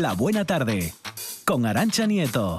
[0.00, 0.92] La Buena Tarde
[1.46, 2.58] con Arancha Nieto.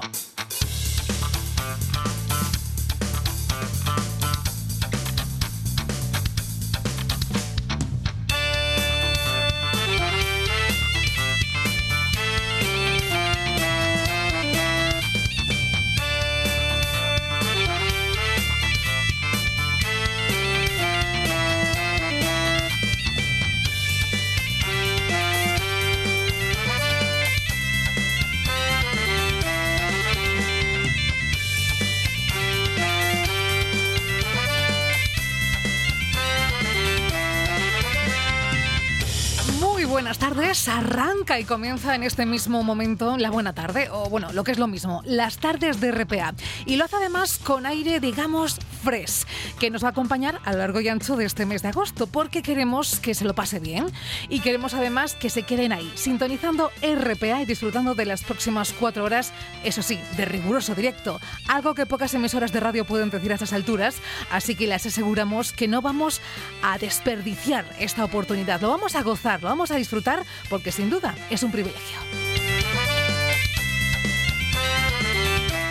[41.40, 44.68] Y comienza en este mismo momento la buena tarde, o bueno, lo que es lo
[44.68, 46.34] mismo, las tardes de RPA.
[46.66, 49.26] Y lo hace además con aire, digamos, fresh,
[49.60, 52.08] que nos va a acompañar a lo largo y ancho de este mes de agosto,
[52.08, 53.88] porque queremos que se lo pase bien
[54.30, 59.04] y queremos además que se queden ahí, sintonizando RPA y disfrutando de las próximas cuatro
[59.04, 63.36] horas, eso sí, de riguroso directo, algo que pocas emisoras de radio pueden decir a
[63.36, 63.96] estas alturas,
[64.32, 66.22] así que les aseguramos que no vamos
[66.62, 71.16] a desperdiciar esta oportunidad, lo vamos a gozar, lo vamos a disfrutar porque sin duda
[71.30, 72.47] es un privilegio.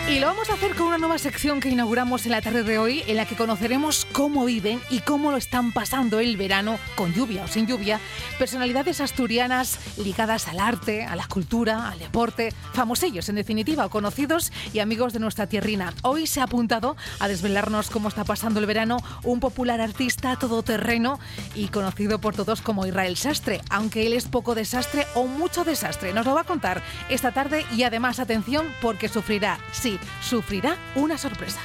[0.09, 2.77] Y lo vamos a hacer con una nueva sección que inauguramos en la tarde de
[2.77, 7.13] hoy, en la que conoceremos cómo viven y cómo lo están pasando el verano, con
[7.13, 7.99] lluvia o sin lluvia,
[8.39, 14.79] personalidades asturianas ligadas al arte, a la cultura, al deporte, famosillos en definitiva, conocidos y
[14.79, 15.93] amigos de nuestra tierrina.
[16.03, 21.19] Hoy se ha apuntado a desvelarnos cómo está pasando el verano un popular artista todoterreno
[21.53, 26.13] y conocido por todos como Israel Sastre, aunque él es poco desastre o mucho desastre.
[26.13, 31.17] Nos lo va a contar esta tarde y además atención porque sufrirá, sí, sufrirá una
[31.17, 31.61] sorpresa.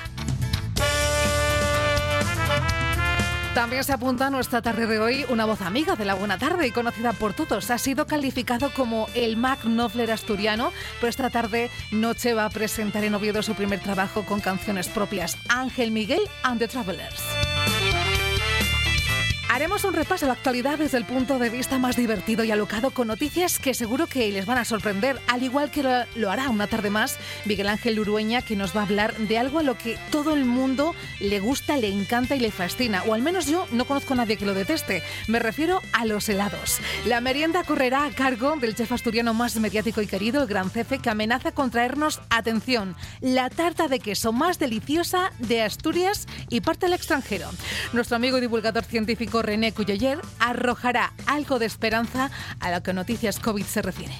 [3.54, 6.66] También se apunta a nuestra tarde de hoy una voz amiga de la buena tarde
[6.66, 7.70] y conocida por todos.
[7.70, 13.04] Ha sido calificado como el Mac Knopfler asturiano, pero esta tarde Noche va a presentar
[13.04, 17.22] en Oviedo su primer trabajo con canciones propias, Ángel Miguel and the Travelers.
[19.52, 22.90] Haremos un repaso a la actualidad desde el punto de vista más divertido y alocado
[22.90, 26.68] con noticias que seguro que les van a sorprender, al igual que lo, hará una
[26.68, 29.98] tarde más Miguel Ángel Urueña que nos va a hablar de algo a lo que
[30.10, 33.84] todo el mundo le gusta, le encanta y le fascina, o al menos yo no
[33.84, 35.02] conozco a nadie que lo deteste.
[35.28, 36.78] Me refiero a los helados.
[37.04, 40.98] La merienda correrá a cargo del chef asturiano más mediático y querido, el Gran Cefe,
[40.98, 46.86] que amenaza con traernos, atención, la tarta de queso más deliciosa de Asturias y parte
[46.86, 47.50] del extranjero.
[47.92, 52.30] Nuestro amigo y divulgador científico René Cuyoyer arrojará algo de esperanza
[52.60, 54.14] a lo que Noticias COVID se refiere.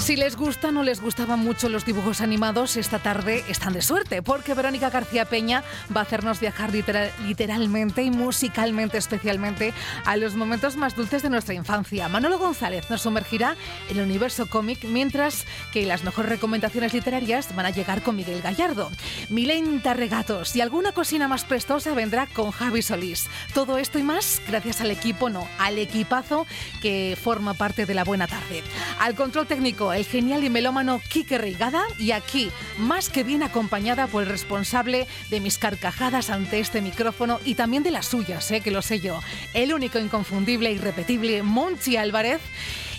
[0.00, 4.22] Si les gustan o les gustaban mucho los dibujos animados, esta tarde están de suerte,
[4.22, 5.62] porque Verónica García Peña
[5.94, 9.74] va a hacernos viajar literalmente y musicalmente especialmente
[10.06, 12.08] a los momentos más dulces de nuestra infancia.
[12.08, 13.54] Manolo González nos sumergirá
[13.90, 18.40] en el universo cómic, mientras que las mejores recomendaciones literarias van a llegar con Miguel
[18.40, 18.90] Gallardo.
[19.28, 23.28] Milenta regatos y alguna cocina más prestosa vendrá con Javi Solís.
[23.52, 26.46] Todo esto y más gracias al equipo, no, al equipazo
[26.80, 28.62] que forma parte de la buena tarde.
[29.00, 34.06] Al control técnico, el genial y melómano Kike Reigada y aquí, más que bien acompañada
[34.06, 38.60] por el responsable de mis carcajadas ante este micrófono y también de las suyas, ¿eh?
[38.60, 39.20] que lo sé yo,
[39.54, 42.40] el único inconfundible e irrepetible Monchi Álvarez.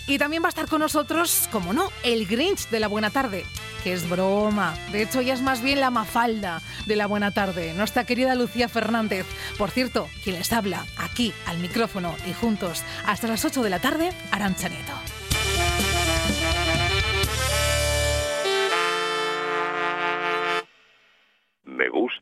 [0.06, 3.44] Y también va a estar con nosotros, como no, el Grinch de la Buena Tarde,
[3.84, 4.74] que es broma.
[4.90, 8.68] De hecho, ya es más bien la mafalda de la Buena Tarde, nuestra querida Lucía
[8.68, 9.24] Fernández.
[9.56, 13.78] Por cierto, quien les habla aquí al micrófono y juntos hasta las 8 de la
[13.78, 15.19] tarde, Arancha Nieto.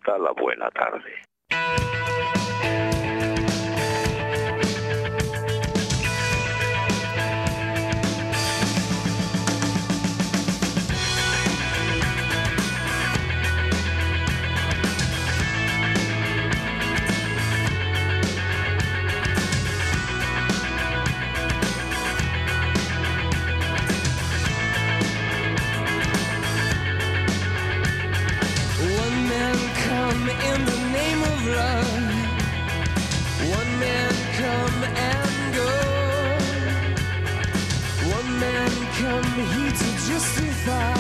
[0.09, 1.29] Gusta la buena tarde.
[40.19, 40.98] justified.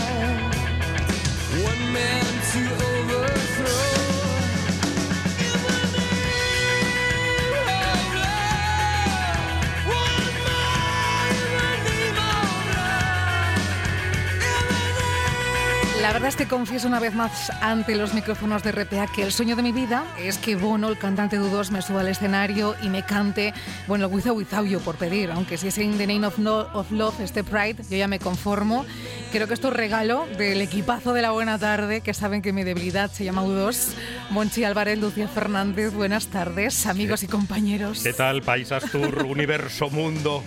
[16.08, 19.31] La verdad es que confieso una vez más ante los micrófonos de RPA que el
[19.31, 22.88] sueño de mi vida es que Bono, el cantante dudoso, me suba al escenario y
[22.88, 23.52] me cante,
[23.87, 27.44] bueno, Without Without You por pedir, aunque si es In the Name of, Love, este
[27.44, 28.87] Pride, yo ya me conformo.
[29.32, 32.64] Creo que esto es regalo del equipazo de la buena tarde, que saben que mi
[32.64, 33.93] debilidad se llama U2.
[34.31, 38.00] Monchi Álvarez, Lucía Fernández, buenas tardes, amigos y compañeros.
[38.02, 40.43] ¿Qué tal, Paisas Tour, Universo Mundo?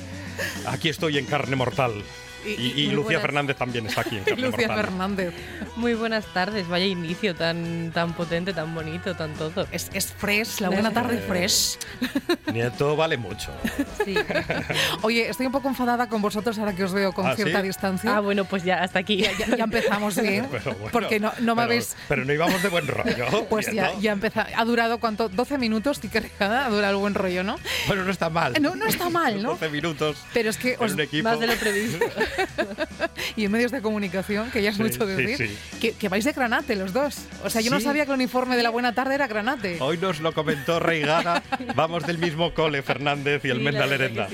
[0.66, 2.04] Aquí estoy en carne mortal.
[2.46, 3.22] Y, y Lucía buenas.
[3.22, 4.86] Fernández también está aquí en carne Lucía mortal.
[4.86, 5.34] Fernández.
[5.76, 9.68] Muy buenas tardes, vaya inicio tan, tan potente, tan bonito, tan todo.
[9.72, 11.78] Es, es fresh, la buena tarde fresh.
[12.54, 13.52] Nieto vale mucho.
[14.06, 14.16] Sí.
[15.02, 17.68] Oye, estoy un poco enfadada con vosotros ahora que os veo con ¿Ah, cierta sí?
[17.68, 18.18] distancia.
[18.18, 19.18] Ah, bueno, pues ya, hasta aquí.
[19.18, 21.96] ya, ya- ya empezamos bien, Pero bueno, porque no, no me pero- habéis...
[22.08, 23.46] Pero no íbamos de buen rollo.
[23.50, 24.42] Pues ya, ya empezó.
[24.56, 25.30] Ha durado, ¿cuánto?
[25.30, 27.56] 12 minutos, sí que ha durado el buen rollo, ¿no?
[27.88, 28.54] Bueno, no está mal.
[28.62, 29.50] No, no está mal, ¿no?
[29.52, 30.18] 12 minutos.
[30.34, 31.30] Pero es que os, un equipo.
[31.30, 32.06] Más de lo previsto.
[33.36, 35.58] y en medios de comunicación, que ya es Sí, mucho decir, sí.
[35.80, 37.26] Que, que vais de granate los dos.
[37.44, 39.78] O sea, yo no sabía que el uniforme de la buena tarde era granate.
[39.80, 41.44] Hoy nos lo comentó Reigada.
[41.76, 44.28] Vamos del mismo cole, Fernández y el Sí, Menda Lerenda.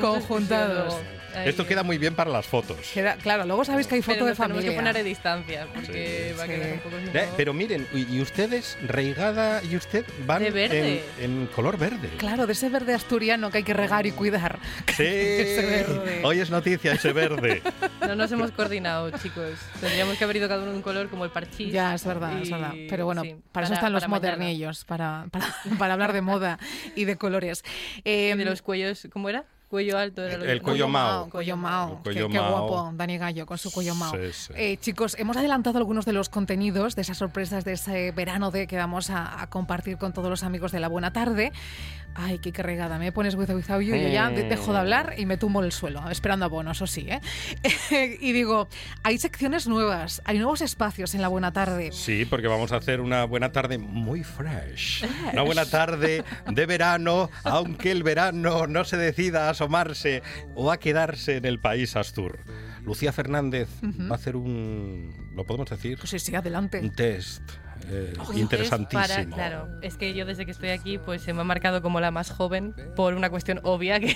[0.00, 0.96] Conjuntados.
[1.36, 1.48] Ahí.
[1.48, 2.78] Esto queda muy bien para las fotos.
[2.92, 4.70] Queda- claro, luego sabéis que hay Pero foto de nos tenemos familia.
[4.70, 6.52] que poner a distancia, porque Sí, va a sí.
[6.52, 11.04] quedar un poco Eh, pero miren, y y ustedes, Reigada y usted, van De verde.
[11.18, 12.08] En, en color verde.
[12.18, 14.58] Claro, de ese verde asturiano que hay que regar y cuidar.
[14.96, 16.20] Sí, Ese verde.
[16.24, 17.62] hoy es noticia ese verde.
[18.06, 19.58] No nos hemos coordinado, chicos.
[19.80, 21.72] Tendríamos que haber ido cada uno en un color como el parchís.
[21.72, 22.72] Ya, es verdad, es Y- verdad.
[22.88, 24.36] Pero bueno, sí, para, eso están los para mañana.
[24.36, 25.46] modernillos, para, para,
[25.78, 26.58] para hablar de moda
[26.94, 27.64] y de colores.
[28.04, 29.44] Eh, Y de los cuellos, ¿cómo era?
[29.74, 31.28] Cuello alto era lo El que- cuello mao.
[31.28, 31.94] Cuello mao.
[31.96, 32.68] El cuello qué, qué mao.
[32.68, 34.12] guapo, Dani Gallo, con su cuello mao.
[34.12, 34.52] Sí, sí.
[34.54, 38.68] Eh, chicos, hemos adelantado algunos de los contenidos de esas sorpresas de ese verano de
[38.68, 41.50] que vamos a, a compartir con todos los amigos de la buena tarde.
[42.16, 45.14] Ay, qué regada, me pones with without you y yo ya de- dejo de hablar
[45.18, 47.20] y me tumbo en el suelo, esperando a Bono, eso sí, ¿eh?
[48.20, 48.68] y digo,
[49.02, 51.90] hay secciones nuevas, hay nuevos espacios en la buena tarde.
[51.90, 55.04] Sí, porque vamos a hacer una buena tarde muy fresh.
[55.32, 60.22] Una buena tarde de verano, aunque el verano no se decida a asomarse
[60.54, 62.38] o a quedarse en el país Astur.
[62.84, 66.80] Lucía Fernández va a hacer un, lo podemos decir, Pues sí, sí, adelante.
[66.80, 67.42] un test
[67.90, 69.02] eh, interesantísimo.
[69.02, 72.00] para- claro, es que yo desde que estoy aquí pues se me ha marcado como
[72.00, 74.14] la más joven por una cuestión obvia que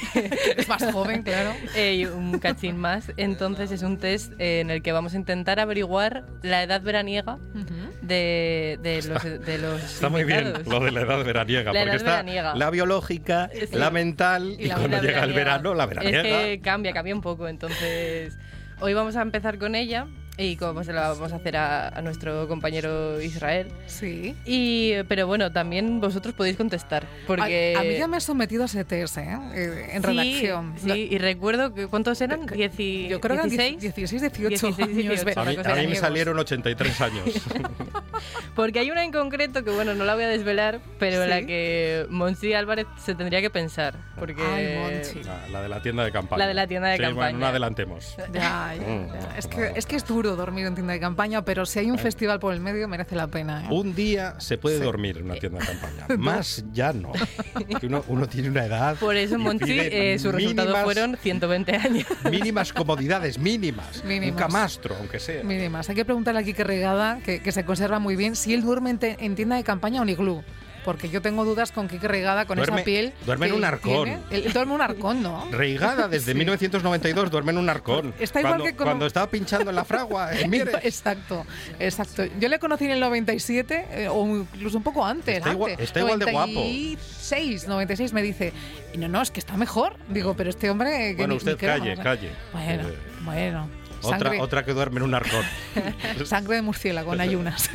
[0.56, 1.52] Es más joven, claro.
[1.74, 3.12] eh, y un cachín más.
[3.16, 7.34] Entonces es un test eh, en el que vamos a intentar averiguar la edad veraniega
[7.54, 7.74] Ujú.
[8.02, 10.66] de, de los, de los Está muy bien invitados.
[10.68, 12.54] lo de la edad veraniega, La porque edad está veraniega.
[12.54, 13.66] la biológica, Sí.
[13.76, 15.34] la mental y, Y la- cuando llega el veraniega.
[15.36, 16.20] verano, la veraniega.
[16.22, 17.48] Es que cambia, cambia un poco.
[17.48, 18.38] Entonces,
[18.80, 20.06] hoy vamos a empezar con ella
[20.38, 23.68] y como se la vamos a hacer a, a nuestro compañero Israel.
[23.86, 24.34] Sí.
[24.46, 27.04] Y, pero bueno, también vosotros podéis contestar.
[27.26, 29.36] Porque A, a mí ya me he sometido a ese test, ¿eh?
[29.54, 30.74] Eh, En Sí, redacción.
[30.82, 32.46] Sí, y recuerdo que ¿cuántos eran?
[32.46, 33.80] Dieci- Yo creo que eran 16.
[33.94, 34.96] 16, 18 16, años.
[34.96, 37.24] 18, ve- a mí, a mí me salieron 83 años.
[38.54, 41.38] Porque hay una en concreto que, bueno, no la voy a desvelar, pero en la
[41.40, 41.46] Sí.
[41.46, 43.94] que Monsi Álvarez se tendría que pensar.
[44.18, 45.22] Porque Ay, Monchi.
[45.22, 46.38] La, la de la tienda de campaña.
[46.38, 47.26] La de la tienda de Sí, campaña.
[47.30, 48.16] Bueno, no adelantemos.
[48.32, 49.36] Ya, ya, Mm, ya.
[49.38, 49.76] Es, no, que, no.
[49.76, 52.52] es que es duro dormir en tienda de campaña, pero si hay un festival por
[52.54, 53.64] el medio merece la pena.
[53.64, 53.68] ¿eh?
[53.70, 54.84] Un día se puede Sí.
[54.84, 56.06] dormir en una tienda de campaña.
[56.18, 57.12] Más ya no.
[57.80, 58.96] Que uno, uno tiene una edad.
[58.98, 62.06] por eso Monchi, eh, sus resultados fueron 120 años.
[62.30, 64.04] Mínimas comodidades, mínimas.
[64.04, 64.30] Mínimas.
[64.32, 65.42] Un camastro, aunque sea.
[65.44, 65.88] Mínimas.
[65.88, 68.90] Hay que preguntarle aquí que regada, que, que se conserva muy bien, si él duerme
[68.90, 70.42] en, te- en tienda de campaña o en iglú.
[70.88, 73.12] Porque yo tengo dudas con Kike Regada, con Duerme- esa piel.
[73.26, 74.08] duerme en un arcón.
[74.30, 75.46] él duerme en un arcón, ¿no?
[75.50, 78.14] Reigada desde 1992 duerme en un arcón.
[78.18, 80.32] Está igual cuando, que con- cuando estaba pinchando en la fragua.
[80.40, 80.54] en.
[80.54, 81.44] Exacto,
[81.78, 82.24] exacto.
[82.40, 85.36] Yo le conocí en el 97 eh, o incluso un poco antes.
[85.36, 85.84] Está igual- antes.
[85.88, 86.52] está igual de guapo.
[86.54, 88.54] 96, 96 me dice.
[88.94, 89.94] Y no, no, es que está mejor.
[90.08, 91.14] Digo, pero este hombre.
[91.18, 92.30] Bueno, usted ni calle, calle.
[92.54, 93.68] Bueno, Eh, bueno.
[94.02, 95.44] Otra, Sangre, otra que duerme en un arcón.
[96.24, 97.70] sangre de murciélago en ayunas,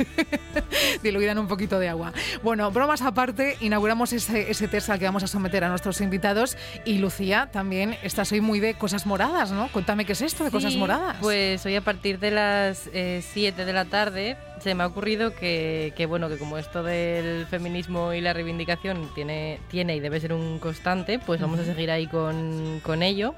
[1.02, 2.12] diluida en un poquito de agua.
[2.42, 6.56] Bueno, bromas aparte, inauguramos ese, ese test al que vamos a someter a nuestros invitados.
[6.84, 9.68] Y Lucía, también estás hoy muy de cosas moradas, ¿no?
[9.68, 11.16] Cuéntame qué es esto de cosas Sí, moradas.
[11.20, 15.92] Pues hoy a partir de las 7 de la tarde se me ha ocurrido que,
[15.96, 20.32] que, bueno, que como esto del feminismo y la reivindicación tiene, tiene y debe ser
[20.32, 23.34] un constante, pues vamos a seguir ahí con, con ello.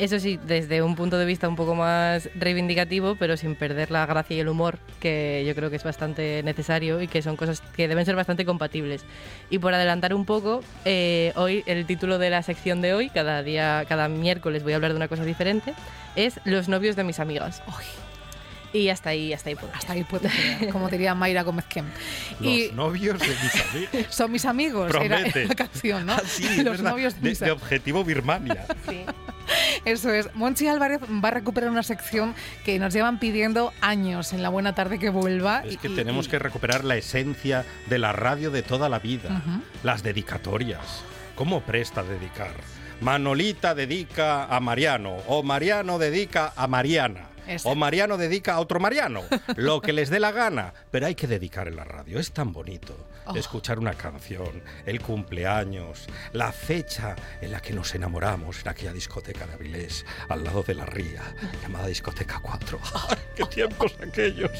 [0.00, 4.06] Eso sí, desde un punto de vista un poco más reivindicativo, pero sin perder la
[4.06, 7.60] gracia y el humor, que yo creo que es bastante necesario y que son cosas
[7.76, 9.04] que deben ser bastante compatibles.
[9.50, 13.42] Y por adelantar un poco, eh, hoy el título de la sección de hoy, cada
[13.42, 15.74] día, cada miércoles voy a hablar de una cosa diferente,
[16.16, 17.62] es Los novios de mis amigas.
[17.66, 19.70] Uy, Y hasta ahí, hasta ahí puedo.
[19.74, 20.30] hasta ahí puedo
[20.72, 21.84] como diría Mayra Gómez Kem.
[22.40, 24.06] Los Y novios de mis amigos.
[24.14, 25.44] son mis amigos, era Promete.
[25.46, 26.14] la canción, ¿no?
[26.14, 28.64] Ah, sí, Los verdad, novios de de, mis de Objetivo Birmania.
[28.88, 29.02] Sí.
[29.84, 30.34] Eso es.
[30.34, 32.34] Monchi Álvarez va a recuperar una sección
[32.64, 35.62] que nos llevan pidiendo años en la buena tarde que vuelva.
[35.64, 38.98] Es que y- tenemos y- que recuperar la esencia de la radio de toda la
[38.98, 39.42] vida.
[39.82, 41.02] Las dedicatorias.
[41.34, 42.52] ¿Cómo presta dedicar?
[43.00, 47.28] Manolita dedica a Mariano, o Mariano dedica a Mariana.
[47.64, 49.22] O Mariano dedica a otro Mariano,
[49.56, 52.52] lo que les dé la gana, pero hay que dedicar en la radio, es tan
[52.52, 52.94] bonito
[53.32, 53.36] Oh.
[53.36, 59.46] escuchar una canción, el cumpleaños, la fecha en la que nos enamoramos en aquella discoteca
[59.46, 61.22] de Avilés, al lado de la ría,
[61.62, 62.78] llamada Discoteca 4.
[63.10, 64.50] ¡Ay, qué tiempos aquellos!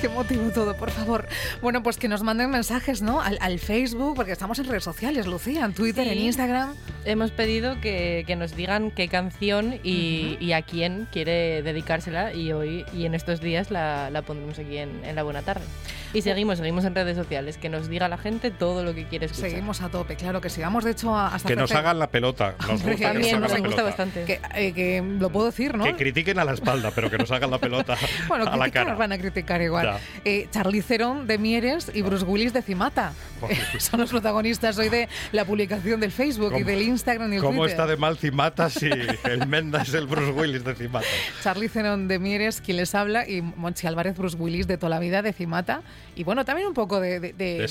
[0.00, 1.26] Qué motivo todo, por favor.
[1.60, 3.20] Bueno, pues que nos manden mensajes, ¿no?
[3.20, 6.12] Al, al Facebook, porque estamos en redes sociales, Lucía, en Twitter, Sí.
[6.12, 6.74] en Instagram.
[7.04, 12.52] Hemos pedido que, que nos digan qué canción y, y a quién quiere dedicársela y
[12.52, 15.64] hoy y en estos días la, la pondremos aquí en, en la buena tarde.
[16.12, 19.26] Y seguimos, seguimos en redes sociales, que nos diga la gente todo lo que quiere
[19.26, 19.50] escuchar.
[19.50, 20.60] Seguimos a tope, claro que sí.
[20.60, 22.54] Vamos, de hecho, hasta Que nos hagan la pelota.
[22.60, 23.82] Nos gusta que nos También hagan nos la gusta pelota.
[23.84, 24.24] bastante.
[24.24, 25.84] Que, eh, que lo puedo decir, ¿no?
[25.84, 27.96] Que critiquen a la espalda, pero que nos hagan la pelota
[28.28, 28.90] Bueno, a la cara.
[28.90, 29.98] nos van a criticar igual.
[30.24, 33.12] Eh, Charlie Cerón de Mieres y Bruce Willis de Cimata.
[33.78, 37.42] Son los protagonistas hoy de la publicación del Facebook y ¿Cómo- del Instagram y el
[37.42, 37.70] ¿Cómo Twitter.
[37.70, 38.86] está de mal Cimata si
[39.24, 41.06] el Menda es el Bruce Willis de Cimata?
[41.42, 44.98] Charlie Cerón de Mieres, quien les habla, y Monchi Álvarez, Bruce Willis de toda la
[44.98, 45.82] vida, de Cimata.
[46.16, 47.18] Y bueno, también un poco de...
[47.20, 47.68] De, de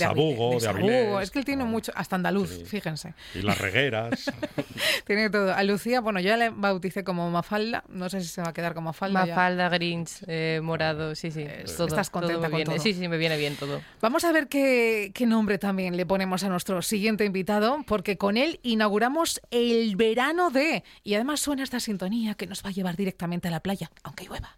[0.60, 0.70] Sabugo.
[0.70, 1.24] Avilés.
[1.24, 2.66] Es que él tiene mucho, hasta andaluz, Sí.
[2.66, 3.14] fíjense.
[3.36, 4.32] Y las regueras.
[5.06, 5.54] Tiene todo.
[5.54, 7.84] A Lucía, bueno, yo ya le bauticé como Mafalda.
[7.90, 9.26] No sé si se va a quedar como Mafalda.
[9.26, 9.36] ya.
[9.36, 11.46] Mafalda, Grinch, eh, morado, sí, sí.
[11.78, 12.66] todo, estás todo contenta me con viene.
[12.76, 12.80] todo.
[12.84, 13.82] Sí, sí, me viene bien todo.
[14.02, 18.38] Vamos a ver qué, qué nombre también le ponemos a nuestro siguiente invitado, porque con
[18.38, 20.84] él inauguramos el verano de.
[21.04, 24.26] Y además suena esta sintonía que nos va a llevar directamente a la playa, aunque
[24.26, 24.58] llueva.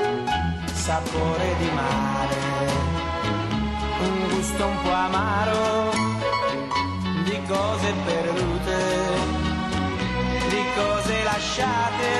[0.81, 2.41] sapore di mare,
[4.01, 5.91] un gusto un po' amaro
[7.23, 8.81] di cose perdute,
[10.49, 12.13] di cose lasciate.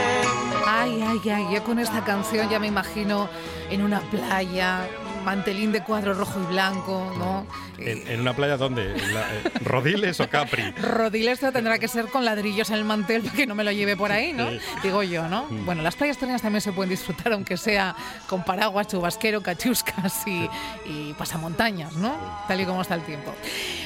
[0.63, 3.27] Ay, ay, ay, yo con esta canción ya me imagino
[3.71, 4.87] en una playa,
[5.21, 7.45] mantelín de cuadro rojo y blanco, ¿no?
[7.77, 8.93] ¿En, en una playa dónde?
[8.95, 10.71] ¿En la- eh, ¿Rodiles o Capri?
[10.73, 13.95] Rodiles tendrá que ser con ladrillos en el mantel para que no me lo lleve
[13.97, 14.47] por ahí, ¿no?
[14.83, 15.45] Digo yo, ¿no?
[15.65, 17.95] Bueno, las playas terrenas también se pueden disfrutar, aunque sea
[18.27, 20.47] con paraguas, chubasquero, cachuscas y,
[20.85, 22.13] y pasamontañas, ¿no?
[22.47, 23.33] Tal y como está el tiempo.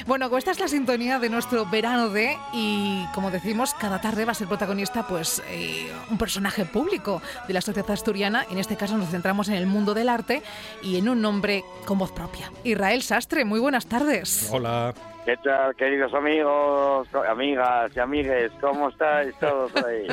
[0.06, 4.32] Bueno, esta es la sintonía de nuestro verano de y como decimos, cada tarde va
[4.32, 8.46] a ser protagonista pues eh, un personaje público de la sociedad asturiana.
[8.50, 10.42] En este caso nos centramos en el mundo del arte
[10.82, 12.52] y en un nombre con voz propia.
[12.62, 14.48] Israel Sastre, muy buenas tardes.
[14.52, 14.94] Hola.
[15.24, 18.52] ¿Qué tal, queridos amigos, amigas y amigues?
[18.60, 20.06] ¿Cómo estáis todos ahí?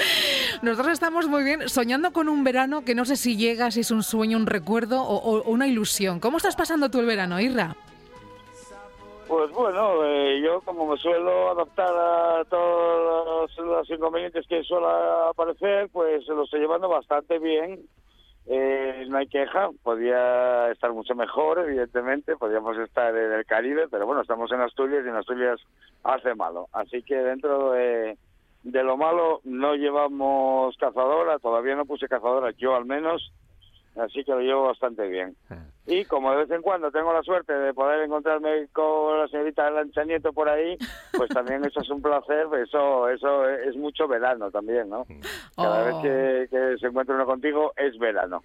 [0.62, 3.90] Nosotros estamos muy bien soñando con un verano que no sé si llega, si es
[3.90, 6.20] un sueño, un recuerdo o, o- o una ilusión.
[6.20, 7.76] ¿Cómo estás pasando tú el verano, Irra?
[9.28, 14.88] Pues bueno, eh, yo como me suelo adaptar a todos los, los inconvenientes que suelen
[15.28, 17.80] aparecer, pues lo estoy llevando bastante bien.
[18.48, 24.06] Eh, no hay queja, podía estar mucho mejor, evidentemente, podríamos estar en el Caribe, pero
[24.06, 25.60] bueno, estamos en Asturias y en Asturias
[26.04, 26.68] hace malo.
[26.72, 28.16] Así que dentro de,
[28.62, 33.32] de lo malo no llevamos cazadora, todavía no puse cazadora, yo al menos,
[33.98, 35.36] así que lo llevo bastante bien.
[35.88, 39.70] Y como de vez en cuando tengo la suerte de poder encontrarme con la señorita
[39.70, 40.76] Lancha Nieto por ahí,
[41.16, 45.06] pues también eso es un placer, eso eso es mucho verano también, ¿no?
[45.54, 45.86] Cada Oh.
[45.86, 48.42] vez que, que se encuentra uno contigo es verano.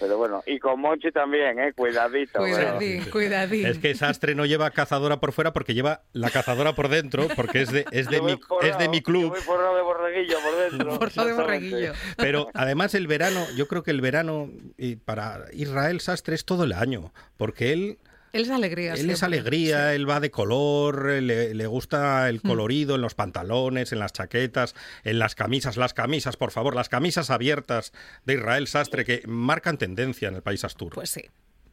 [0.00, 1.72] Pero bueno, y con Monchi también, ¿eh?
[1.72, 2.40] Cuidadito.
[2.40, 3.66] pero- Cuidadín, cuidadín.
[3.66, 7.62] Es que Sastre no lleva cazadora por fuera porque lleva la cazadora por dentro, porque
[7.62, 9.28] es de, es de, mi, es de mi forrado, yo club.
[9.30, 10.56] voy forrado de borreguillo por
[10.98, 11.24] dentro.
[11.24, 11.92] De borreguillo.
[12.16, 16.64] Pero además el verano, yo creo que el verano y para Israel Sastre es todo
[16.64, 17.98] el año, porque él,
[18.34, 18.94] Él es alegría.
[18.94, 23.92] él es alegría, él va de color, le, le gusta el colorido en los pantalones,
[23.92, 24.74] en las chaquetas,
[25.04, 27.92] en las camisas, las camisas, por favor, las camisas abiertas
[28.24, 30.92] de Israel Sastre que marcan tendencia en el país Astur.
[30.94, 31.22] Pues sí.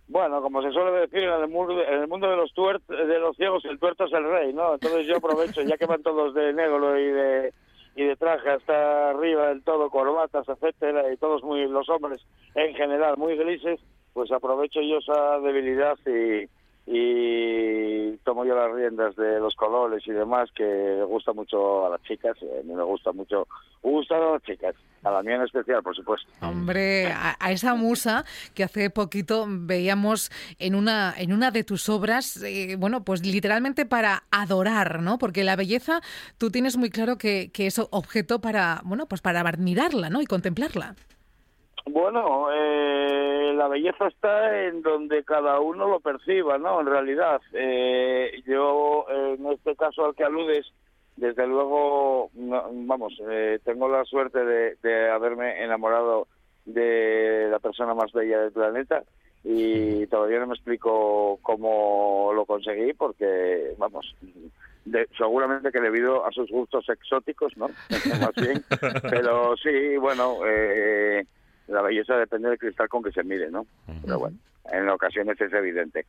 [0.07, 3.17] Bueno, como se suele decir en el mundo, en el mundo de los tuert, de
[3.19, 4.75] los ciegos, el tuerto es el rey, ¿no?
[4.75, 7.53] Entonces yo aprovecho, ya que van todos de negro y de
[7.95, 12.21] y de traje hasta arriba del todo, corbatas, etcétera, y todos muy, los hombres
[12.55, 13.79] en general muy grises,
[14.13, 16.49] pues aprovecho yo esa debilidad y,
[16.85, 22.01] y tomo yo las riendas de los colores y demás que gusta mucho a las
[22.03, 23.47] chicas, y a mí me gusta mucho,
[23.81, 26.29] gustan a las chicas, a la mía en especial, por supuesto.
[26.41, 31.87] Hombre, a, a esa musa que hace poquito veíamos en una, en una de tus
[31.87, 35.17] obras, eh, bueno, pues literalmente para adorar, ¿no?
[35.17, 36.01] Porque la belleza,
[36.37, 40.21] tú tienes muy claro que, que es objeto para, bueno, pues para admirarla, ¿no?
[40.21, 40.95] Y contemplarla.
[41.85, 46.79] Bueno, eh, la belleza está en donde cada uno lo perciba, ¿no?
[46.81, 50.71] En realidad, eh, yo en este caso al que aludes,
[51.17, 56.27] desde luego, no, vamos, eh, tengo la suerte de, de haberme enamorado
[56.65, 59.03] de la persona más bella del planeta
[59.43, 64.15] y todavía no me explico cómo lo conseguí porque, vamos,
[64.85, 67.71] de- seguramente que debido a sus gustos exóticos, ¿no?
[68.21, 68.63] Más bien,
[69.01, 71.25] pero sí, bueno, eh,
[71.71, 73.65] la belleza depende del cristal con que se mire, ¿no?
[74.01, 74.37] Pero bueno,
[74.71, 76.05] en ocasiones es evidente.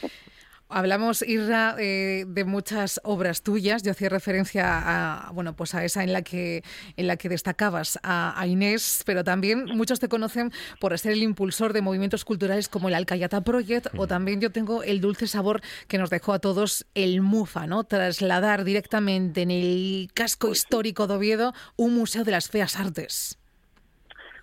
[0.74, 3.82] Hablamos, Irra, eh, de muchas obras tuyas.
[3.82, 6.62] Yo hacía referencia a, bueno, pues a esa en la que,
[6.96, 11.22] en la que destacabas a, a Inés, pero también muchos te conocen por ser el
[11.22, 15.60] impulsor de movimientos culturales como el Alcayata Project, o también yo tengo el dulce sabor
[15.88, 17.84] que nos dejó a todos el MUFA, ¿no?
[17.84, 23.41] Trasladar directamente en el casco histórico de Oviedo un museo de las feas artes.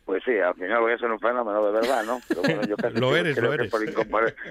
[0.10, 2.18] Pues sí, al final voy a ser un fenómeno de verdad, ¿no?
[2.28, 3.72] Pero bueno, yo casi Lo eres, creo lo que eres.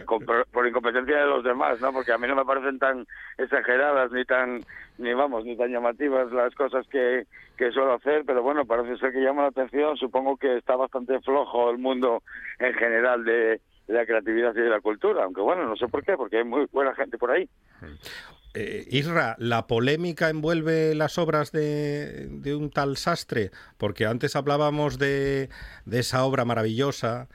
[0.07, 1.93] Por, por- por incompetencia de los demás, ¿no?
[1.93, 3.05] Porque a mí no me parecen tan
[3.39, 4.61] exageradas ni tan,
[4.99, 9.11] ni vamos, ni tan llamativas las cosas que, que suelo hacer, pero bueno, parece ser
[9.13, 9.97] que llama la atención.
[9.97, 12.23] Supongo que está bastante flojo el mundo
[12.61, 16.05] en general de, de la creatividad y de la cultura, aunque bueno, no sé por
[16.05, 17.49] qué, porque hay muy buena gente por ahí.
[18.55, 23.51] Eh, Isra, ¿la polémica envuelve las obras de, de un tal sastre?
[23.77, 25.49] Porque antes hablábamos de,
[25.85, 27.29] de esa obra maravillosa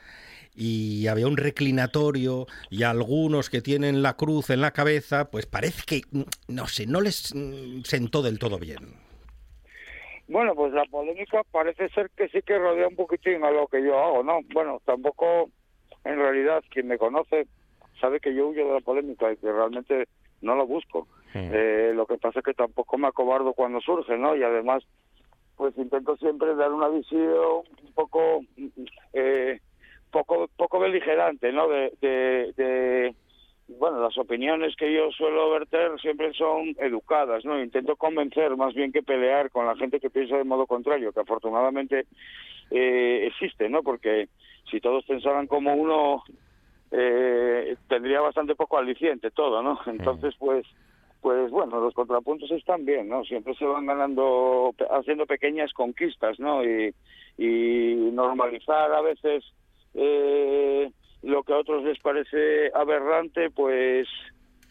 [0.56, 5.84] y había un reclinatorio y algunos que tienen la cruz en la cabeza, pues parece
[5.86, 8.96] que, mm, no sé, no les mm, sentó del todo bien.
[10.28, 13.84] Bueno, pues la polémica parece ser que sí que rodea un poquitín a lo que
[13.84, 14.40] yo hago, ¿no?
[14.54, 15.50] Bueno, tampoco,
[16.06, 17.48] en realidad, quien me conoce
[18.00, 20.08] sabe que yo huyo de la polémica y que realmente
[20.44, 21.08] no lo busco.
[21.52, 24.36] Eh, lo que pasa es que tampoco me acobardo cuando surge, ¿no?
[24.36, 24.84] Y además,
[25.56, 28.42] pues intento siempre dar una visión un poco,
[29.14, 29.60] eh,
[30.12, 31.68] poco, poco beligerante, ¿no?
[31.68, 33.16] De, de, de-
[33.68, 37.60] bueno, las opiniones que yo suelo verter siempre son educadas, ¿no?
[37.64, 41.22] Intento convencer más bien que pelear con la gente que piensa de modo contrario, que
[41.22, 42.06] afortunadamente
[42.72, 43.82] eh, existe, ¿no?
[43.82, 44.28] Porque
[44.70, 46.24] si todos pensaran como uno,
[46.96, 49.80] eh, tendría bastante poco aliciente todo, ¿no?
[49.88, 50.66] Entonces, pues,
[51.22, 53.24] pues bueno, los contrapuntos están bien, ¿no?
[53.24, 56.64] Siempre se van ganando, haciendo pequeñas conquistas, ¿no?
[56.64, 56.94] Y,
[57.38, 59.44] y normalizar a veces
[59.96, 60.92] eh,
[61.24, 64.08] lo que a otros les parece aberrante, pues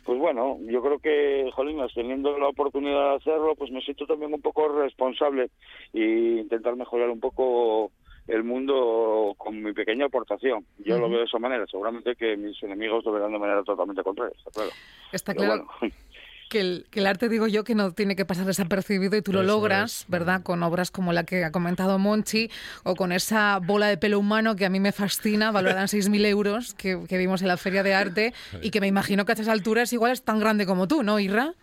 [0.05, 4.35] pues bueno, yo creo que, Jolinas, teniendo la oportunidad de hacerlo, pues me siento también
[4.35, 5.51] un poco responsable
[5.93, 7.93] y intentar mejorar un poco
[8.29, 10.65] el mundo con mi pequeña aportación.
[10.79, 11.67] Yo lo veo de esa manera.
[11.71, 14.71] Seguramente que mis enemigos lo verán de manera totalmente contraria, está claro.
[15.13, 15.95] Está Pero claro bueno,
[16.49, 19.33] que el, que el arte, digo yo, que no tiene que pasar desapercibido y tú
[19.33, 20.07] lo logras, es.
[20.09, 20.43] ¿verdad?
[20.43, 22.51] Con obras como la que ha comentado Monchi
[22.85, 26.27] o con esa bola de pelo humano que a mí me fascina, valorada en 6.000
[26.27, 29.35] euros, que, que vimos en la Feria de Arte y que me imagino que a
[29.35, 31.55] estas alturas igual es tan grande como tú, ¿no, Irra?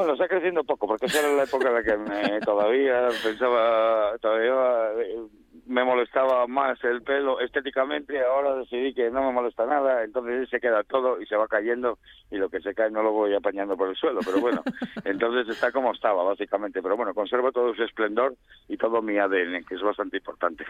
[0.00, 4.16] Bueno, está creciendo poco, porque esa era la época en la que me, todavía pensaba,
[4.18, 5.26] todavía eh,
[5.70, 10.58] me molestaba más el pelo estéticamente, ahora decidí que no me molesta nada, entonces se
[10.58, 13.76] queda todo y se va cayendo y lo que se cae no lo voy apañando
[13.76, 14.64] por el suelo, pero bueno,
[15.04, 18.34] entonces está como estaba básicamente, pero bueno, conservo todo su esplendor
[18.68, 20.64] y todo mi ADN, que es bastante importante.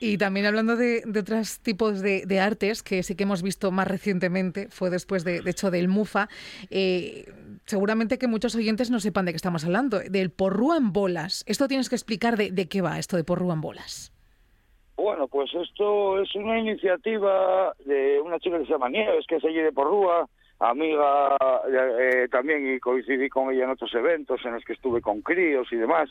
[0.00, 3.70] Y también hablando de, de otros tipos de, de artes que sí que hemos visto
[3.70, 6.28] más recientemente, fue después de, de hecho del MUFA,
[6.68, 7.32] eh,
[7.64, 11.42] seguramente que muchos oyentes no sepan de qué estamos hablando, del porrúa en bolas.
[11.46, 14.12] Esto tienes que explicar de, de qué va esto de porrúa en bolas.
[14.96, 19.44] Bueno, pues esto es una iniciativa de una chica que se llama Nieves, que es
[19.44, 20.26] allí de Porrúa,
[20.58, 21.36] amiga
[21.68, 25.68] eh, también y coincidí con ella en otros eventos en los que estuve con críos
[25.70, 26.08] y demás.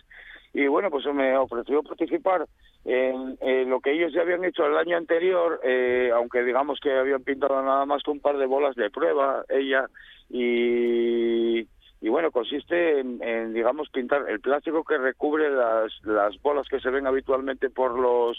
[0.54, 2.46] Y bueno, pues me ofreció participar
[2.86, 6.94] en, en lo que ellos ya habían hecho el año anterior, eh, aunque digamos que
[6.94, 9.88] habían pintado nada más que un par de bolas de prueba, ella,
[10.30, 11.60] y,
[12.02, 16.80] y bueno, consiste en, en, digamos, pintar el plástico que recubre las, las bolas que
[16.80, 18.38] se ven habitualmente por los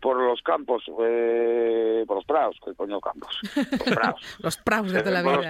[0.00, 4.38] por los campos, eh, por los prados, que coño campos, los prados.
[4.42, 5.36] los prados de toda la vida.
[5.36, 5.46] los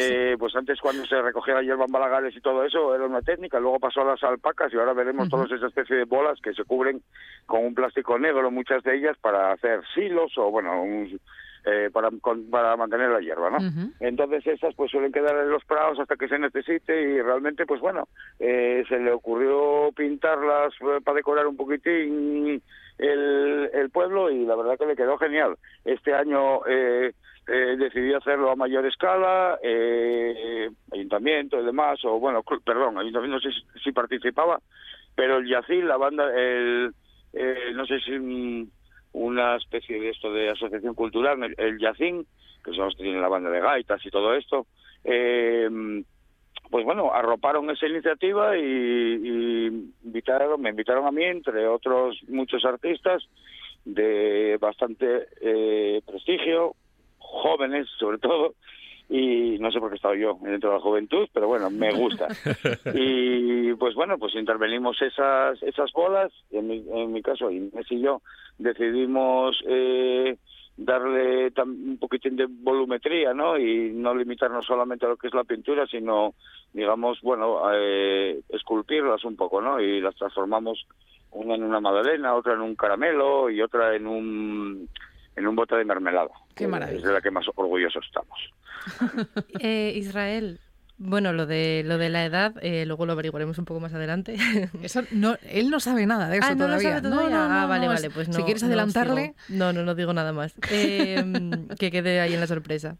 [0.00, 3.22] eh, pues antes cuando se recogía la hierba en balagales y todo eso era una
[3.22, 6.52] técnica, luego pasó a las alpacas y ahora veremos todas esa especie de bolas que
[6.54, 7.00] se cubren
[7.46, 11.20] con un plástico negro, muchas de ellas para hacer silos o bueno, un-
[11.64, 13.58] eh, para, con- para mantener la hierba, ¿no?
[14.00, 17.80] Entonces esas pues suelen quedar en los prados hasta que se necesite y realmente pues
[17.80, 22.62] bueno, eh, se le ocurrió pintarlas eh, para decorar un poquitín
[22.98, 25.56] el, pueblo y la verdad que le quedó genial.
[25.84, 27.12] Este año eh,
[27.46, 33.40] eh, decidí hacerlo a mayor escala, eh, ayuntamiento y demás, o bueno, perdón, ayuntamiento no
[33.40, 34.60] sé si, participaba,
[35.14, 36.92] pero el Yacil, la banda, el,
[37.32, 38.70] eh, no sé si un-
[39.12, 43.28] una especie de esto de asociación cultural, el, el que son los que tienen la
[43.28, 44.66] banda de gaitas y todo esto,
[46.70, 49.66] pues bueno, arroparon esa iniciativa y, y
[50.04, 53.22] invitaron, me invitaron a mí, entre otros muchos artistas
[53.84, 56.74] de bastante eh, prestigio,
[57.18, 58.54] jóvenes sobre todo,
[59.08, 61.92] y no sé por qué he estado yo dentro de la juventud, pero bueno, me
[61.92, 62.28] gusta.
[62.94, 68.00] y pues bueno, pues intervenimos esas esas bolas, en mi, en mi caso, Inés y
[68.00, 68.20] yo
[68.58, 70.36] decidimos eh,
[70.78, 73.58] darle tam- un poquitín de volumetría, ¿no?
[73.58, 76.34] Y no limitarnos solamente a lo que es la pintura, sino,
[76.72, 79.80] digamos, bueno, eh, esculpirlas un poco, ¿no?
[79.80, 80.86] Y las transformamos
[81.32, 84.88] una en una magdalena, otra en un caramelo y otra en un
[85.36, 86.30] en un bote de mermelada.
[86.56, 86.98] Qué maravilla.
[86.98, 88.38] Es de la que más orgullosos estamos.
[89.60, 90.58] Eh, Israel,
[90.98, 94.36] bueno, lo de, lo de la edad, eh, luego lo averiguaremos un poco más adelante.
[94.82, 96.88] Eso no, él no sabe nada de eso ah, ¿no lo todavía.
[96.90, 97.30] sabe todavía?
[97.38, 98.34] No, no, ah, vale, vale, es- pues no.
[98.34, 99.34] Si quieres adelantarle.
[99.48, 100.54] No, no, no digo nada más.
[100.70, 101.24] Eh,
[101.78, 102.96] que quede ahí en la sorpresa.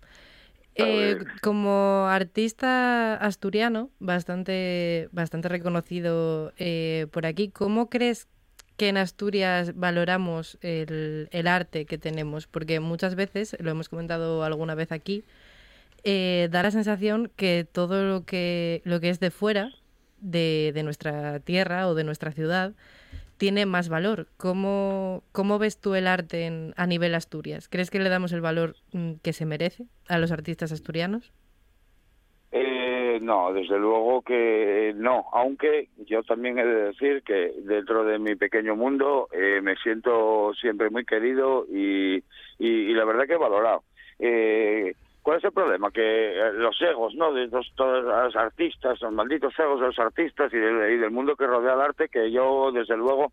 [0.80, 8.28] Eh, como artista asturiano, bastante, bastante reconocido eh, por aquí, ¿cómo crees
[8.76, 12.46] que en Asturias valoramos el, el arte que tenemos?
[12.46, 15.24] Porque muchas veces, lo hemos comentado alguna vez aquí,
[16.10, 19.72] eh, da la sensación que todo lo que, lo que es de fuera
[20.22, 22.72] de, de nuestra tierra o de nuestra ciudad
[23.36, 24.26] tiene más valor.
[24.38, 27.68] ¿Cómo, cómo ves tú el arte en- a nivel Asturias?
[27.68, 31.30] ¿Crees que le damos el valor mm, que se merece a los artistas asturianos?
[32.52, 38.18] Eh, no, desde luego que no, aunque yo también he de decir que dentro de
[38.18, 42.24] mi pequeño mundo eh, me siento siempre muy querido y,
[42.58, 43.84] y, y la verdad que valorado.
[44.18, 45.90] Eh, ¿Cuál es el problema?
[45.90, 47.32] Que eh, los egos, ¿no?
[47.32, 51.10] De los, todos los artistas, los malditos egos de los artistas y del, y del
[51.10, 53.32] mundo que rodea el arte, que yo, desde luego,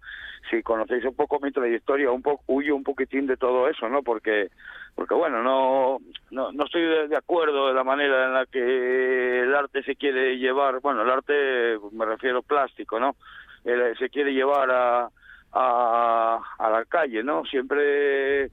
[0.49, 4.03] si conocéis un poco mi trayectoria, un poco huyo un poquitín de todo eso, ¿no?
[4.03, 4.49] Porque
[4.95, 5.99] porque bueno, no,
[6.31, 10.37] no, no estoy de, acuerdo de la manera en la que el arte se quiere
[10.37, 13.15] llevar, bueno, el arte me refiero plástico, ¿no?
[13.63, 15.09] Se quiere llevar a,
[15.51, 17.43] a, a la calle, ¿no?
[17.45, 18.51] Siempre,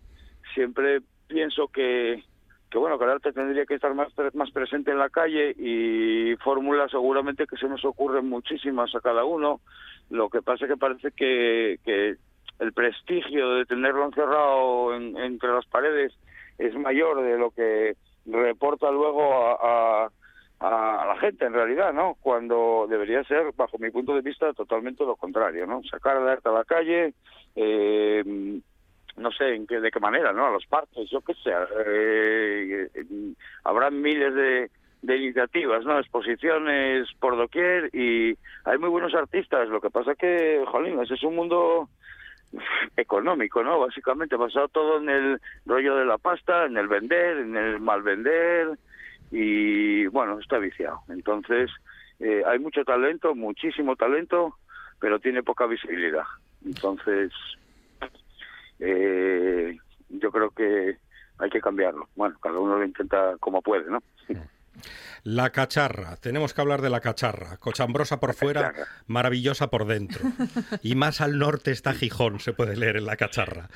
[0.53, 2.25] siempre pienso que,
[2.72, 6.35] que bueno, que el arte tendría que estar más, más presente en la calle y
[6.42, 9.61] fórmulas seguramente que se nos ocurren muchísimas a cada uno.
[10.08, 12.16] Lo que pasa es que parece que,
[12.58, 16.12] el prestigio de tenerlo encerrado en- entre las paredes
[16.58, 20.08] es mayor de lo que reporta luego a
[20.61, 22.16] la gente en realidad, ¿no?
[22.20, 25.82] Cuando debería ser, bajo mi punto de vista, totalmente lo contrario, ¿no?
[25.90, 27.14] Sacar el arte a la calle,
[27.56, 28.61] eh,
[29.16, 30.46] no sé en qué, de qué manera, ¿no?
[30.46, 31.51] A los parques, yo qué sé.
[31.87, 33.05] eh, eh,
[33.64, 34.70] habrá miles de,
[35.03, 35.98] de iniciativas, ¿no?
[35.98, 39.68] Exposiciones por doquier y hay muy buenos artistas.
[39.68, 41.88] Lo que pasa que, jolín, ese es un mundo
[42.96, 43.81] económico, ¿no?
[43.81, 48.03] Básicamente basado todo en el rollo de la pasta, en el vender, en el mal
[48.03, 48.79] vender
[49.31, 51.01] y bueno, está viciado.
[51.09, 51.70] Entonces,
[52.20, 54.57] eh, hay mucho talento, muchísimo talento,
[55.01, 56.25] pero tiene poca visibilidad.
[56.64, 57.33] Entonces,
[58.78, 59.76] eh,
[60.08, 60.98] yo creo que
[61.38, 62.08] hay que cambiarlo.
[62.14, 64.02] Bueno, cada uno lo intenta como puede, ¿no?
[65.24, 67.56] La cacharra, tenemos que hablar de la cacharra.
[67.58, 68.88] Cochambrosa por fuera, cacharra.
[69.06, 70.20] maravillosa por dentro.
[70.82, 73.68] Y más al norte está Gijón, se puede leer en la cacharra.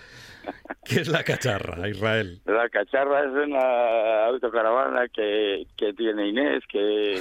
[0.84, 2.40] ¿Qué es la cacharra, Israel?
[2.46, 7.20] La cacharra es una autocaravana que, que tiene Inés, que,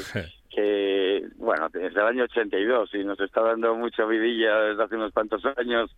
[0.49, 5.11] que, bueno, desde el año 82 y nos está dando mucha vidilla desde hace unos
[5.13, 5.95] cuantos años.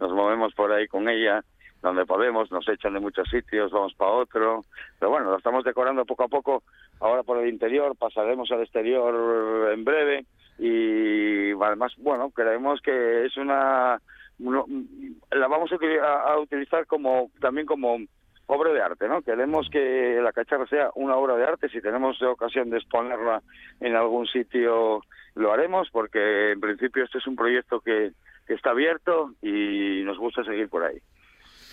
[0.00, 1.44] Nos movemos por ahí con ella,
[1.82, 4.64] donde podemos, nos echan de muchos sitios, vamos para otro.
[4.98, 6.62] Pero bueno, lo estamos decorando poco a poco.
[7.00, 10.24] Ahora por el interior, pasaremos al exterior en breve.
[10.58, 14.00] Y además, bueno, creemos que es una.
[14.38, 17.98] la vamos a utilizar como también como
[18.46, 19.22] obra de arte, ¿no?
[19.22, 21.68] Queremos que la cacharra sea una obra de arte.
[21.68, 23.42] Si tenemos ocasión de exponerla
[23.80, 25.02] en algún sitio,
[25.34, 28.12] lo haremos, porque en principio este es un proyecto que,
[28.50, 30.98] que está abierto y nos gusta seguir por ahí.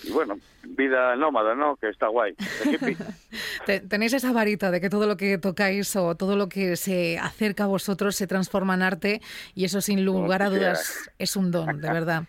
[0.04, 1.76] y bueno, vida nómada, ¿no?
[1.76, 2.36] Que está guay.
[3.90, 7.63] Tenéis esa varita de que todo lo que tocáis o todo lo que se acerca
[7.63, 9.22] a vosotros se transforma en arte
[9.56, 12.24] y eso sin lugar a dudas es un don, de verdad.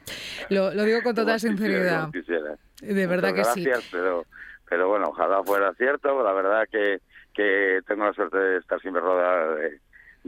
[0.49, 2.11] Lo, lo digo con toda Como sinceridad.
[2.11, 2.55] quisiera.
[2.81, 3.65] De verdad que Muchas sí.
[3.65, 4.25] gracias, Pero,
[4.69, 6.23] pero bueno, ojalá fuera cierto.
[6.23, 7.01] La verdad que,
[7.35, 9.79] que tengo la suerte de estar siempre rodeada de,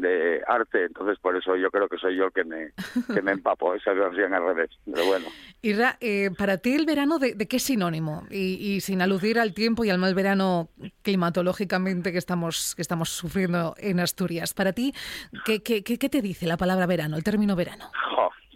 [0.01, 2.73] de arte, entonces por eso yo creo que soy yo el que me,
[3.15, 3.75] que me empapo.
[3.75, 4.71] Esa versión al revés.
[4.85, 5.27] Pero bueno,
[5.63, 8.25] Irra, eh, para ti el verano, ¿de, de qué es sinónimo?
[8.31, 10.69] Y, y sin aludir al tiempo y al mal verano
[11.03, 14.55] climatológicamente que estamos, que estamos sufriendo en Asturias.
[14.55, 14.93] Para ti,
[15.45, 17.91] ¿qué, qué, qué- te dice la palabra verano, el término verano?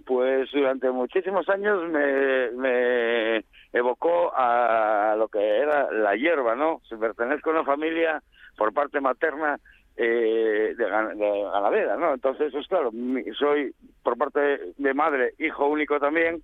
[0.06, 6.82] pues durante muchísimos años me, me evocó a lo que era la hierba, ¿no?
[7.00, 8.22] Pertenezco a una familia
[8.58, 9.58] por parte materna
[9.96, 12.14] eh, de, de ganadera, ¿no?
[12.14, 12.90] Entonces, pues claro,
[13.38, 16.42] soy por parte de madre hijo único también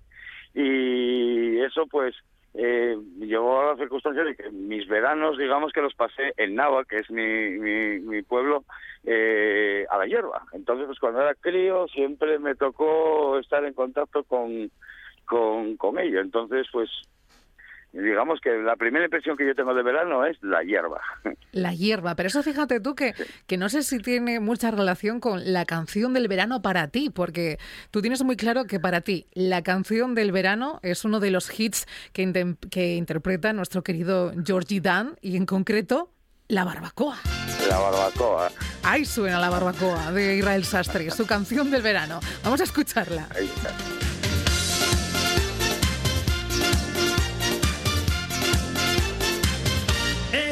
[0.53, 2.15] y eso pues
[2.53, 6.83] eh, llevó a la circunstancia de que mis veranos, digamos que los pasé en Nava,
[6.83, 8.65] que es mi, mi, mi pueblo,
[9.05, 10.43] eh, a la hierba.
[10.51, 14.69] Entonces, pues cuando era crío siempre me tocó estar en contacto con,
[15.25, 16.19] con, con ello.
[16.19, 16.89] Entonces, pues
[17.93, 21.01] digamos que la primera impresión que yo tengo de verano es la hierba.
[21.51, 23.13] La hierba, pero eso fíjate tú que,
[23.45, 27.57] que no sé si tiene mucha relación con la canción del verano para ti, porque
[27.91, 31.59] tú tienes muy claro que para ti la canción del verano es uno de los
[31.59, 36.09] hits que, que interpreta nuestro querido Georgie Dan y en concreto
[36.47, 37.17] La Barbacoa.
[37.67, 38.49] La barbacoa.
[38.83, 42.19] Ahí suena La Barbacoa de Israel Sastre, su canción del verano.
[42.43, 43.27] Vamos a escucharla.
[43.35, 44.00] Ahí está.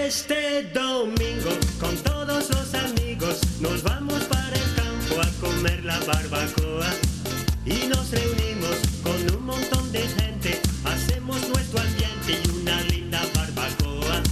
[0.10, 3.42] Este domingo con todos los amigos.
[3.60, 6.90] Nos vamos para el campo a comer la barbacoa.
[7.64, 14.24] Y nos reunimos con un montón de gente, hacemos nuestro ambiente y una linda barbacoa.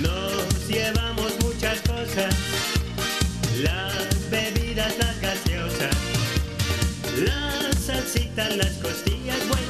[0.00, 2.32] Nos llevamos muchas cosas,
[3.60, 5.96] las bebidas, las gaseosas,
[7.24, 9.63] las salsitas, las costillas, buena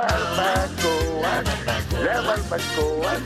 [0.00, 1.42] barbacoa,
[2.04, 3.16] la barbacoa,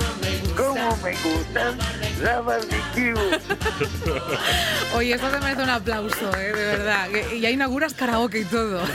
[0.56, 1.74] como me gusta
[2.22, 3.14] la barbecue.
[4.94, 6.52] Oye, esto te merece un aplauso, ¿eh?
[6.52, 7.08] de verdad.
[7.32, 8.80] Y ya inauguras karaoke y todo.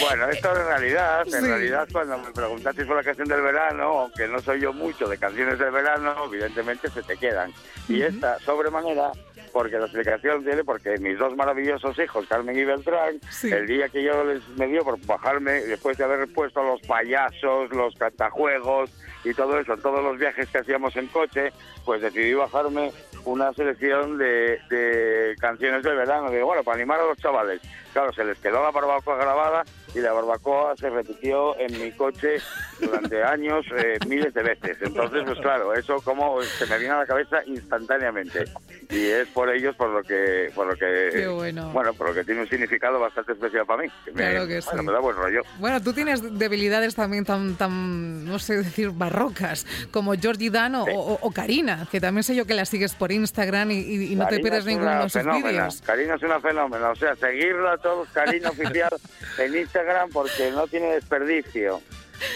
[0.00, 1.40] Bueno, esto en realidad, en Sí.
[1.46, 5.16] realidad cuando me preguntaste por la canción del verano, aunque no soy yo mucho de
[5.16, 7.52] canciones del verano, evidentemente se te quedan.
[7.88, 9.12] Y esta, sobremanera,
[9.52, 13.50] porque la explicación tiene, porque mis dos maravillosos hijos, Carmen y Beltrán, Sí.
[13.52, 17.70] el día que yo les me dio por bajarme, después de haber puesto los payasos,
[17.70, 18.90] los cantajuegos
[19.24, 21.52] y todo eso, todos los viajes que hacíamos en coche,
[21.84, 22.92] pues decidí bajarme
[23.24, 26.30] una selección de, de canciones del verano.
[26.30, 27.60] Digo, bueno, para animar a los chavales.
[27.92, 32.38] Claro, se les quedó la barbacoa grabada y la barbacoa se repitió en mi coche
[32.80, 34.78] durante años, eh, miles de veces.
[34.80, 38.44] Entonces, pues claro, eso como se me viene a la cabeza instantáneamente.
[38.90, 41.70] Y es por ellos por lo que, por lo que, Qué bueno.
[41.72, 43.88] bueno, por lo que tiene un significado bastante especial para mí.
[44.04, 44.86] que me- Claro que bueno, sí.
[44.86, 45.42] me da buen rollo.
[45.58, 50.84] Bueno, tú tienes debilidades también tan, tan no sé decir, barrocas, como Georgie Dan o,
[50.84, 54.40] o- o Karina, que también sé yo que la sigues por Instagram y, no te
[54.40, 55.82] pierdes es ninguno de sus vídeos.
[55.84, 56.90] Karina es una fenómena.
[56.90, 58.90] O sea, seguirla a todos, Karina Oficial,
[59.38, 61.80] en Instagram, porque no tiene desperdicio.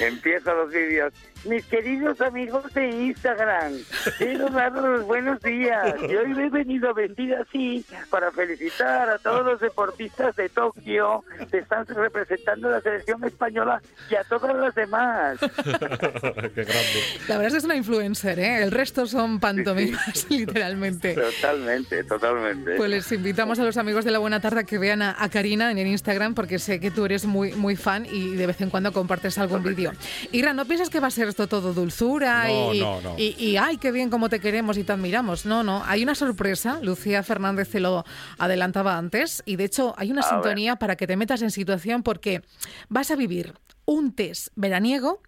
[0.00, 1.12] Empieza los vídeos.
[1.48, 3.74] Mis queridos amigos de Instagram,
[4.18, 5.94] quiero daros los buenos días.
[6.10, 11.58] Yo hoy he venido vestida así para felicitar a todos los deportistas de Tokio que
[11.58, 13.80] están representando la selección española
[14.10, 15.38] y a todas las demás.
[15.40, 17.02] Qué grande.
[17.28, 18.62] La verdad es que es una influencer, ¿eh?
[18.62, 21.14] El resto son pantomimas, literalmente.
[21.14, 22.74] Totalmente, totalmente.
[22.76, 25.28] Pues les invitamos a los amigos de la Buena Tarde a que vean a, a
[25.28, 28.60] Karina en el Instagram porque sé que tú eres muy, muy fan y de vez
[28.60, 29.92] en cuando compartes algún vídeo.
[30.32, 33.14] Ira, ¿no piensas que va a ser esto todo dulzura No, y, no, no.
[33.18, 35.44] y, y, ay, qué bien cómo te queremos y te admiramos?
[35.44, 38.04] No, no, hay una sorpresa, Lucía Fernández se lo
[38.38, 42.02] adelantaba antes y de hecho hay una A sintonía para que te metas en situación
[42.02, 42.40] porque
[42.88, 43.52] vas a vivir
[43.84, 45.20] un test veraniego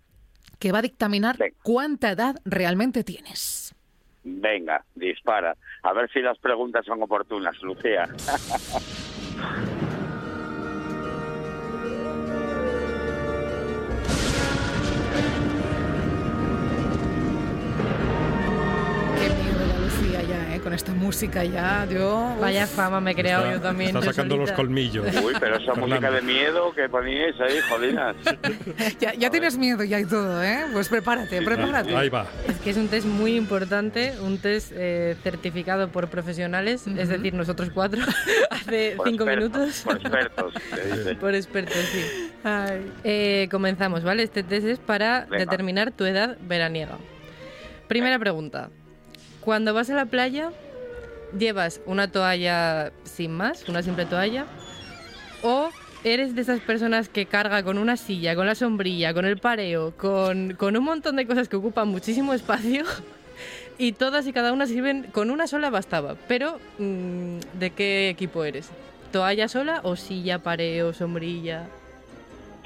[0.59, 1.55] que va a dictaminar Venga.
[1.63, 3.75] cuánta edad realmente tienes.
[4.25, 5.57] Venga, dispara.
[5.83, 8.09] A ver si las preguntas son oportunas, Lucía.
[20.59, 20.61] ¿eh?
[20.61, 22.37] Con esta música ya, yo...
[22.41, 23.97] Vaya fama me he creado Está- yo también.
[23.97, 25.07] Está sacando los colmillos.
[25.23, 25.87] Uy, pero esa Fernando.
[25.87, 28.17] música de miedo que poníais ahí, jodinas.
[29.01, 30.65] Ya, ya tienes miedo ya y todo, ¿eh?
[30.73, 31.95] Pues prepárate, prepárate.
[31.97, 32.27] Ahí va.
[32.49, 37.35] Es que es un test muy importante, un test eh, certificado por profesionales, es decir,
[37.35, 38.01] nosotros cuatro,
[38.51, 39.83] hace Por cinco expertos, minutos.
[39.85, 40.55] Por expertos,
[40.97, 41.15] dice.
[41.17, 42.31] Por expertos, sí.
[42.45, 42.93] Ay.
[43.05, 44.23] Eh, comenzamos, ¿vale?
[44.23, 45.39] Este test es para Venga.
[45.39, 46.99] determinar tu edad veraniega.
[47.89, 48.71] Primera pregunta.
[49.41, 50.51] Cuando vas a la playa,
[51.39, 54.47] ¿llevas una toalla sin más, una simple toalla?
[55.43, 55.71] ¿O
[56.05, 59.93] eres de esas personas que carga con una silla, con la sombrilla, con el pareo,
[59.97, 62.85] con, con un montón de cosas que ocupan muchísimo espacio?
[63.81, 66.17] Y todas y cada una sirven, con una sola bastaba.
[66.27, 68.71] Pero, mm, ¿de qué equipo eres?
[69.13, 71.69] ¿Toalla sola o silla, pareo, sombrilla?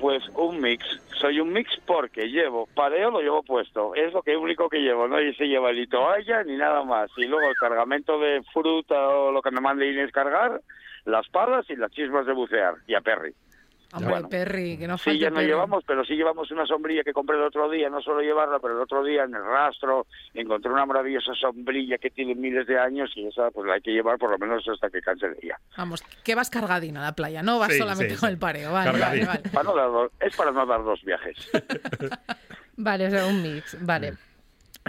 [0.02, 0.84] Pues un mix.
[1.20, 3.94] Soy un mix porque llevo pareo, lo llevo puesto.
[3.94, 5.06] Es lo que único que llevo.
[5.06, 7.08] No se lleva ni toalla ni nada más.
[7.16, 10.60] Y luego el cargamento de fruta o lo que me mande Inés cargar,
[11.04, 12.74] las palas y las chismas de bucear.
[12.88, 13.32] Y a Perry.
[13.94, 14.28] Hombre, Bueno.
[14.30, 15.48] Perry, que no Sí, ya no Perry.
[15.48, 17.90] llevamos, pero sí llevamos una sombrilla que compré el otro día.
[17.90, 22.08] No suelo llevarla, pero el otro día en el rastro encontré una maravillosa sombrilla que
[22.10, 24.88] tiene miles de años y esa pues la hay que llevar por lo menos hasta
[24.88, 25.58] que canse de ella.
[25.76, 28.32] Vamos, que vas cargadino a la playa, no vas Sí, solamente sí, con sí.
[28.32, 28.72] el pareo.
[28.72, 29.42] Vale, vale, vale.
[29.52, 31.36] Para no dar dos- es para no dar dos viajes.
[32.76, 33.76] Vale, o sea, un mix.
[33.84, 34.14] Vale.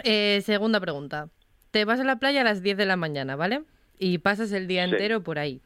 [0.04, 1.28] Eh, segunda pregunta.
[1.72, 3.64] Te vas a la playa a las 10 de la mañana, ¿vale?
[4.00, 4.92] Y pasas el día Sí.
[4.92, 5.62] entero por ahí.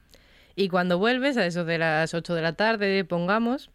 [0.59, 3.69] Y cuando vuelves, a eso de las 8 de la tarde, pongamos,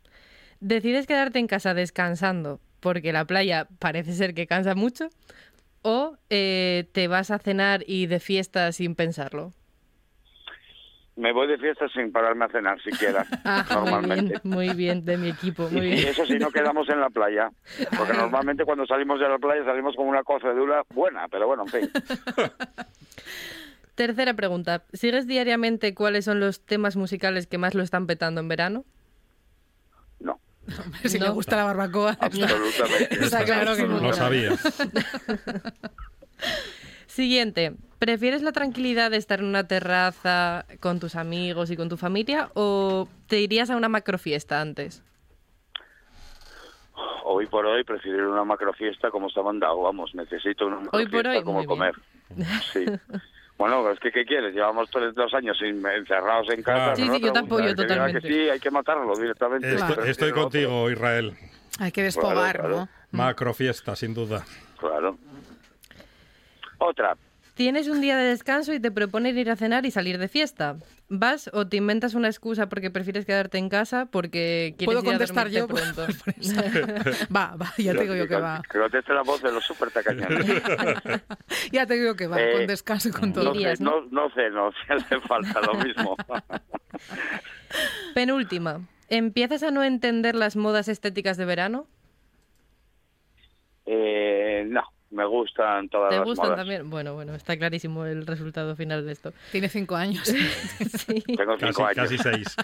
[0.59, 5.09] decides quedarte en casa descansando, porque la playa parece ser que cansa mucho,
[5.83, 9.53] o eh, te vas a cenar y de fiesta sin pensarlo.
[11.14, 14.40] Me voy de fiesta sin pararme a cenar siquiera, Ah, muy bien, normalmente.
[14.42, 16.09] muy bien, de mi equipo, muy Y bien.
[16.09, 17.49] eso si no quedamos en la playa,
[17.97, 21.68] porque normalmente cuando salimos de la playa salimos con una cocedura buena, pero bueno, en
[21.71, 21.90] fin.
[23.94, 24.85] Tercera pregunta.
[24.92, 28.85] ¿Sigues diariamente cuáles son los temas musicales que más lo están petando en verano?
[30.20, 30.40] No,
[30.85, 31.35] Hombre, si le No.
[31.35, 32.16] gusta la barbacoa.
[32.20, 33.14] absolutamente.
[33.24, 34.00] Está claro que no.
[34.00, 34.52] Lo sabía.
[37.07, 37.74] Siguiente.
[37.98, 42.50] ¿Prefieres la tranquilidad de estar en una terraza con tus amigos y con tu familia
[42.55, 45.02] o te irías a una macrofiesta antes?
[47.24, 51.31] Hoy por hoy prefiero una macrofiesta como está mandado, vamos, necesito una Hoy por macrofiesta
[51.38, 51.94] hoy, como comer.
[52.72, 52.85] Sí.
[53.62, 54.53] Bueno, es que ¿qué quieres?
[54.53, 56.94] Llevamos tres, dos años sin- encerrados en casa.
[56.94, 56.96] Claro.
[56.96, 58.20] Sí, sí, yo te apoyo totalmente.
[58.20, 59.68] Que sí, hay que matarlo directamente.
[59.68, 61.33] Estoy, Prefiero estoy contigo, Israel.
[61.79, 62.77] Hay que despobar, Claro, claro.
[63.12, 63.18] ¿no?
[63.18, 64.44] Macrofiesta, sin duda.
[64.81, 65.16] Claro.
[66.79, 67.16] Otra.
[67.55, 70.77] Tienes un día de descanso y te proponen ir a cenar y salir de fiesta.
[71.11, 75.07] ¿Vas o te inventas una excusa porque prefieres quedarte en casa porque quieres ¿Puedo ir
[75.07, 75.69] a contestar yo?
[75.69, 76.07] pronto?
[77.37, 78.62] Va, va, ya te digo yo que va.
[78.71, 80.47] Que conteste la voz de los super tacañones.
[81.73, 83.45] Ya te digo que va, Eh, con descanso y con todo.
[83.45, 86.17] No sé, Irías, no, no sé, no, si hace falta lo mismo.
[88.15, 88.81] Penúltima.
[89.09, 91.87] ¿Empiezas a no entender las modas estéticas de verano?
[93.85, 96.59] eh, no, me gustan todas ¿Te las gustan modas.
[96.59, 96.90] también?
[96.90, 99.33] Bueno, bueno, está clarísimo el resultado final de esto.
[99.53, 100.22] Tiene cinco años.
[100.33, 101.22] Sí.
[101.37, 101.96] Tengo Casi, cinco años.
[101.96, 102.46] casi seis.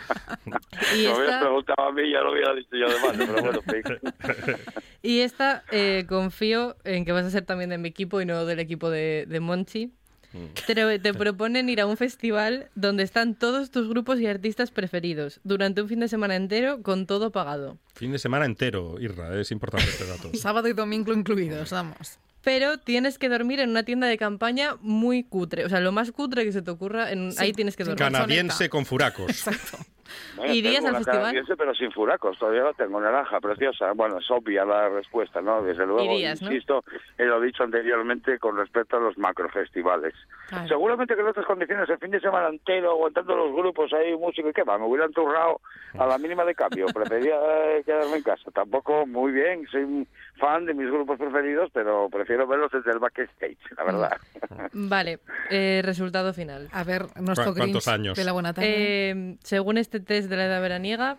[0.95, 3.17] Y Si me hubieras esta, preguntado a mí, ya lo hubiera dicho yo de más,
[3.17, 3.61] pero bueno,
[5.03, 8.45] y esta eh, confío en que vas a ser también de mi equipo y no
[8.47, 9.93] del equipo de, de Monchi.
[10.67, 15.41] Te, te proponen ir a un festival donde están todos tus grupos y artistas preferidos
[15.43, 17.79] durante un fin de semana entero con todo pagado.
[17.95, 20.31] Fin de semana entero, Irra, es importante este dato.
[20.35, 22.19] Sábado y domingo incluidos, vamos.
[22.49, 25.67] Pero tienes que dormir en una tienda de campaña muy cutre.
[25.67, 27.99] O sea, lo más cutre que se te ocurra, en, Sí, ahí tienes que dormir.
[27.99, 29.29] Canadiense con furacos.
[29.29, 29.77] Exacto.
[30.37, 31.21] Bueno, ¿Irías tengo al una festival?
[31.21, 33.93] canadiense, pero sin furacos, todavía la tengo, naranja, preciosa.
[33.93, 35.63] Bueno, es obvia la respuesta, ¿no?
[35.63, 36.51] Desde luego, Irías, ¿no?
[36.53, 36.85] insisto,
[37.17, 40.15] he lo dicho anteriormente con respecto a los macrofestivales.
[40.49, 40.69] Claro.
[40.69, 44.49] Seguramente que en otras condiciones, el fin de semana entero, aguantando los grupos ahí, música
[44.49, 45.61] y qué va, me hubieran turrado
[45.99, 46.87] a la mínima de cambio.
[46.95, 48.51] Prefería eh, quedarme en casa.
[48.53, 50.07] Tampoco muy bien, soy
[50.39, 54.17] fan de mis grupos preferidos, pero prefiero verlos desde el backstage, la verdad.
[54.73, 55.19] Vale,
[55.51, 56.69] eh, resultado final.
[56.73, 58.17] A ver, nuestro ¿Cu- cuántos Grinch años?
[58.17, 59.11] de la buena tarde.
[59.11, 61.19] Eh, según este test de la edad veraniega,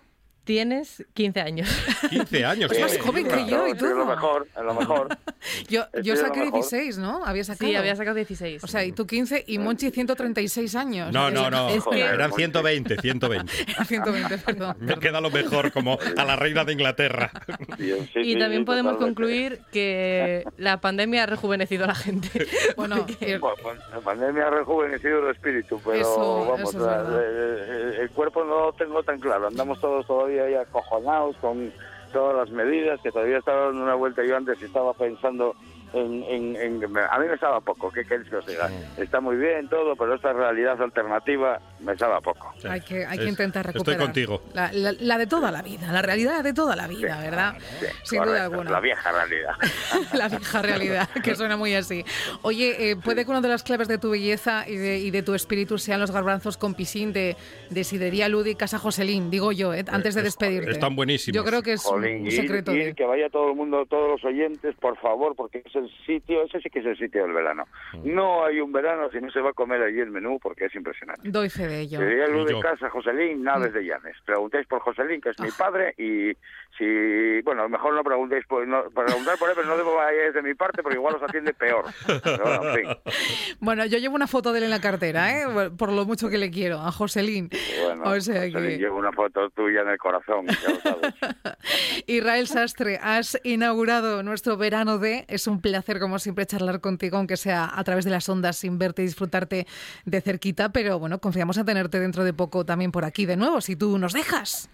[0.49, 1.69] tienes 15 años.
[2.09, 2.71] 15 años.
[2.71, 2.99] Es más ¿eh?
[2.99, 5.09] joven que yo y estoy en lo mejor, en lo mejor.
[5.69, 6.53] yo yo saqué mejor.
[6.53, 7.23] 16, ¿no?
[7.23, 7.69] Había sacado.
[7.69, 8.63] Sí, había sacado 16.
[8.63, 11.13] O sea, y tú 15 y Monchi 136 años.
[11.13, 11.69] No, no, no.
[11.69, 13.53] Es que- Eran 120, 120.
[13.85, 14.75] 120, perdón.
[14.79, 17.29] Me queda lo mejor como a la reina de Inglaterra.
[17.77, 22.47] Sí, sí, y también sí, podemos concluir que la pandemia ha rejuvenecido a la gente.
[22.75, 26.97] Bueno, Bueno, pues, la pandemia ha rejuvenecido el espíritu, pero Eso- vamos, eso es la-
[27.03, 27.23] verdad.
[27.23, 29.47] el, el cuerpo no lo tengo tan claro.
[29.47, 31.73] Andamos todos todavía ahí acojonados con
[32.11, 35.55] todas las medidas, que todavía estaba dando una vuelta yo antes y estaba pensando
[35.93, 38.69] en, en- en- a mí me sabe a poco, ¿qué queréis que os diga?
[38.97, 42.53] Está muy bien todo, pero esta realidad alternativa me sabe a poco.
[42.69, 44.01] Hay que, hay que intentar estoy recuperar.
[44.01, 44.41] contigo.
[44.53, 47.55] La, la- la de toda la vida, la realidad de toda la vida, ¿verdad?
[47.79, 48.71] Sí, Sin duda alguna.
[48.71, 49.53] La vieja realidad.
[50.13, 52.03] la vieja realidad, que suena muy así.
[52.41, 55.23] Oye, eh, puede que una de las claves de tu belleza y de, y de
[55.23, 57.35] tu espíritu sean los garbanzos con piscín de,
[57.69, 60.71] de Sidería Ludi Casa Joselín, digo yo, eh, antes de Es- despedirte.
[60.71, 61.35] están buenísimos.
[61.35, 62.73] Yo creo que es Jolín, un secreto.
[62.73, 65.89] ir, de- que vaya todo el mundo, todos los oyentes, por favor, porque es el
[66.05, 67.65] sitio, ese sí que es el sitio del verano.
[67.93, 68.13] Mm.
[68.15, 70.75] No hay un verano si no se va a comer allí el menú, porque es
[70.75, 71.29] impresionante.
[71.29, 71.99] Doy fe de ello.
[71.99, 74.15] Sería luz de casa, Joselín, naves de Llanes.
[74.25, 75.43] Preguntéis por Joselín, que es Ah.
[75.43, 76.35] mi padre, y
[76.77, 80.41] si, bueno, mejor no preguntéis por, no, preguntar por él, pero no debo vayáis de
[80.41, 81.85] mi parte, porque igual os atiende peor.
[82.23, 83.13] Pero bueno, en fin.
[83.59, 85.71] Bueno, yo llevo una foto de él en la cartera, ¿eh?
[85.77, 87.49] por lo mucho que le quiero, a Joselín.
[87.83, 88.77] Bueno, o sea Joselín, que...
[88.77, 91.13] llevo una foto tuya en el corazón, ya lo sabes.
[92.07, 95.25] Israel Sastre, has inaugurado nuestro verano de.
[95.27, 98.77] Es un placer, como siempre, charlar contigo, aunque sea a través de las ondas, sin
[98.77, 99.67] verte y disfrutarte
[100.05, 100.69] de cerquita.
[100.71, 103.97] Pero bueno, confiamos en tenerte dentro de poco también por aquí de nuevo, si tú
[103.97, 104.69] nos dejas.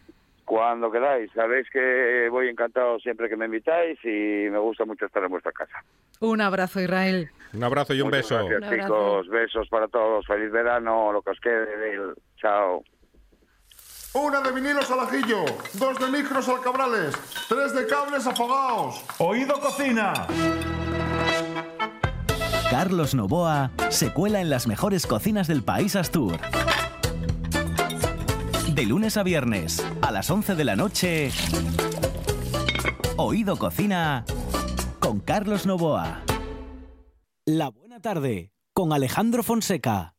[0.46, 5.24] Cuando queráis, sabéis que voy encantado siempre que me invitáis y me gusta mucho estar
[5.24, 5.84] en vuestra casa.
[6.20, 7.30] Un abrazo, Israel.
[7.54, 8.48] Un abrazo y un Muchas beso.
[8.48, 9.28] Gracias, Un chicos.
[9.30, 10.26] Besos para todos.
[10.28, 12.14] Feliz verano, lo que os quede.
[12.38, 12.84] Chao.
[14.14, 15.44] Una de vinilos al ajillo,
[15.74, 17.14] dos de micros al cabrales,
[17.50, 19.04] tres de cables afogados.
[19.18, 20.14] Oído Cocina.
[22.70, 26.38] Carlos Novoa se cuela en las mejores cocinas del país Astur.
[28.76, 31.32] De lunes a viernes, a las 11 de la noche.
[33.16, 34.26] Oído Cocina
[35.00, 36.22] con Carlos Novoa.
[37.46, 40.15] La buena tarde con Alejandro Fonseca.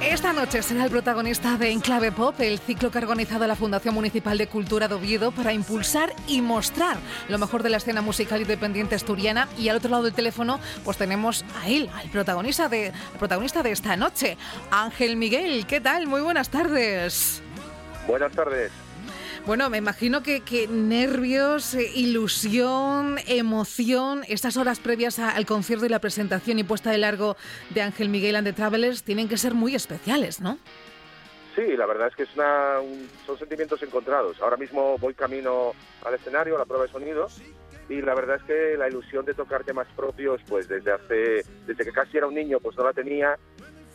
[0.00, 3.94] Esta noche será el protagonista de Enclave Pop, el ciclo que ha organizado la Fundación
[3.94, 6.96] Municipal de Cultura de Oviedo para impulsar y mostrar
[7.28, 9.48] lo mejor de la escena musical independiente asturiana.
[9.58, 13.62] Y al otro lado del teléfono, pues tenemos a él, al protagonista de, al protagonista
[13.62, 14.38] de esta noche,
[14.70, 15.66] Ángel Miguel.
[15.66, 16.06] ¿Qué tal?
[16.06, 17.42] Muy buenas tardes.
[18.06, 18.72] Buenas tardes.
[19.46, 25.88] Bueno, me imagino que, que nervios, eh, ilusión, emoción, estas horas previas al concierto y
[25.88, 27.36] la presentación y puesta de largo
[27.70, 30.58] de Ángel Miguel and the Travelers tienen que ser muy especiales, ¿no?
[31.54, 34.36] Sí, la verdad es que es una, un- son sentimientos encontrados.
[34.42, 35.72] Ahora mismo voy camino
[36.04, 37.28] al escenario, a la prueba de sonido,
[37.88, 41.84] y la verdad es que la ilusión de tocar temas propios, pues desde hace, desde
[41.84, 43.38] que casi era un niño, pues no la tenía.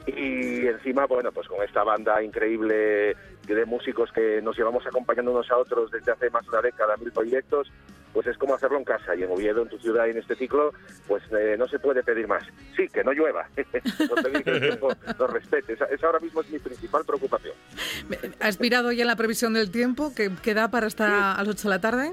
[0.07, 5.49] Y encima, bueno, pues con esta banda increíble de músicos que nos llevamos acompañando unos
[5.51, 7.71] a otros desde hace más de una década, mil proyectos,
[8.13, 10.35] pues es como hacerlo en casa y en Oviedo, en tu ciudad y en este
[10.35, 10.73] ciclo,
[11.07, 12.43] pues eh, no se puede pedir más.
[12.75, 14.89] Sí, que no llueva, no pedir que el tiempo
[15.19, 15.73] nos respete.
[15.73, 17.53] Esa, esa ahora mismo es mi principal preocupación.
[18.39, 21.63] ¿Has mirado ya la previsión del tiempo que, que da para estar a las 8
[21.63, 22.11] de la tarde?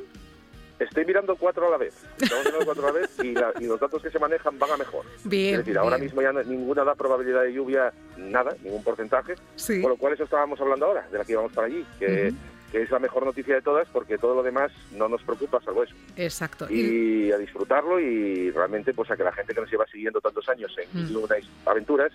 [0.78, 1.94] Estoy mirando cuatro a la vez.
[2.20, 4.70] Estamos mirando cuatro a la vez y, la- y los datos que se manejan van
[4.72, 5.04] a mejor.
[5.24, 9.34] Bien, es decir, ahora mismo ya no- ninguna da probabilidad de lluvia, nada, ningún porcentaje.
[9.56, 9.80] Sí.
[9.80, 12.32] Con lo cual eso estábamos hablando ahora, de la que íbamos para allí, que,
[12.70, 15.82] que es la mejor noticia de todas porque todo lo demás no nos preocupa salvo
[15.82, 15.94] eso.
[16.16, 16.66] Exacto.
[16.70, 20.48] Y- a disfrutarlo y realmente pues a que la gente que nos lleva siguiendo tantos
[20.48, 21.04] años en Mm.
[21.04, 22.12] Mil y una aventuras,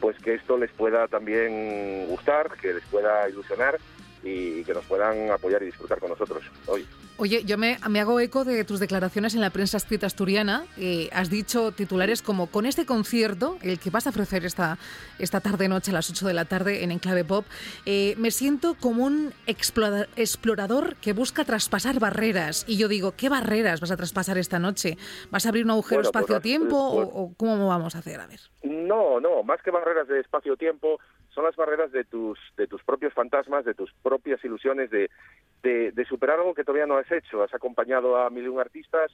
[0.00, 3.78] pues que esto les pueda también gustar, que les pueda ilusionar
[4.24, 6.86] y que nos puedan apoyar y disfrutar con nosotros hoy.
[7.16, 10.64] Oye, yo me, me hago eco de tus declaraciones en la prensa escrita asturiana.
[10.76, 14.78] Eh, has dicho titulares como con este concierto, el que vas a ofrecer esta,
[15.20, 17.44] esta tarde-noche a las 8 de la tarde en Enclave Pop,
[17.86, 22.64] eh, me siento como un explora- explorador que busca traspasar barreras.
[22.66, 24.98] Y yo digo, ¿qué barreras vas a traspasar esta noche?
[25.30, 28.18] ¿Vas a abrir un agujero Bueno, pues, espacio-tiempo pues, o, o cómo vamos a hacer?
[28.20, 28.40] A ver.
[28.64, 30.98] No, no, más que barreras de espacio-tiempo,
[31.34, 35.10] son las barreras de tus, de tus propios fantasmas, de tus propias ilusiones, de,
[35.62, 37.42] de, superar algo que todavía no has hecho.
[37.42, 39.10] Has acompañado a mil y un artistas,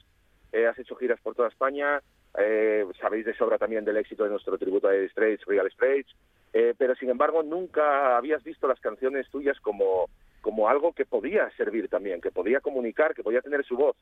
[0.51, 2.01] eh, has hecho giras por toda España,
[2.37, 6.15] eh, sabéis de sobra también del éxito de nuestro tributo a Dire Straits, Real Straits,
[6.53, 10.09] eh, pero sin embargo nunca habías visto las canciones tuyas como,
[10.41, 13.95] como algo que podía servir también, que podía comunicar, que podía tener su voz.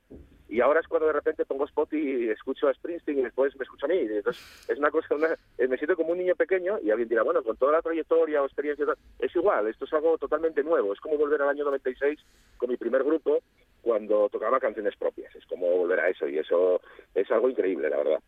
[0.50, 3.64] Y ahora es cuando de repente pongo spot y escucho a Springsteen y después me
[3.64, 4.00] escucho a mí.
[4.00, 7.24] Entonces es una cosa, una- eh, me siento como un niño pequeño y alguien dirá,
[7.24, 8.86] bueno, con toda la trayectoria o experiencia,
[9.20, 10.92] es igual, esto es algo totalmente nuevo.
[10.94, 12.20] Es como volver al año 96
[12.58, 13.40] con mi primer grupo
[13.82, 15.34] cuando tocaba canciones propias.
[15.36, 16.82] Es como volver a eso y eso
[17.16, 18.20] es algo increíble, la verdad.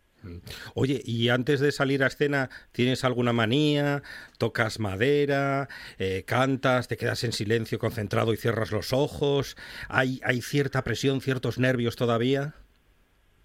[0.75, 4.03] Oye, y antes de salir a escena, ¿tienes alguna manía?
[4.37, 5.67] ¿Tocas madera?
[5.99, 6.87] Eh, ¿Cantas?
[6.87, 9.57] ¿Te quedas en silencio concentrado y cierras los ojos?
[9.89, 12.53] ¿Hay, ¿Hay cierta presión, ciertos nervios todavía?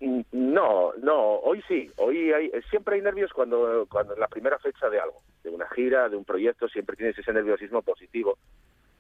[0.01, 4.59] Mm, No, no, hoy sí, hoy hay, siempre hay nervios cuando, cuando en la primera
[4.59, 8.39] fecha de algo, de una gira, de un proyecto, siempre tienes ese nerviosismo positivo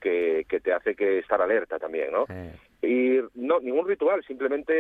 [0.01, 2.27] que, que te hace que estar alerta también, ¿no?
[2.87, 4.73] Y no, ningún ritual, simplemente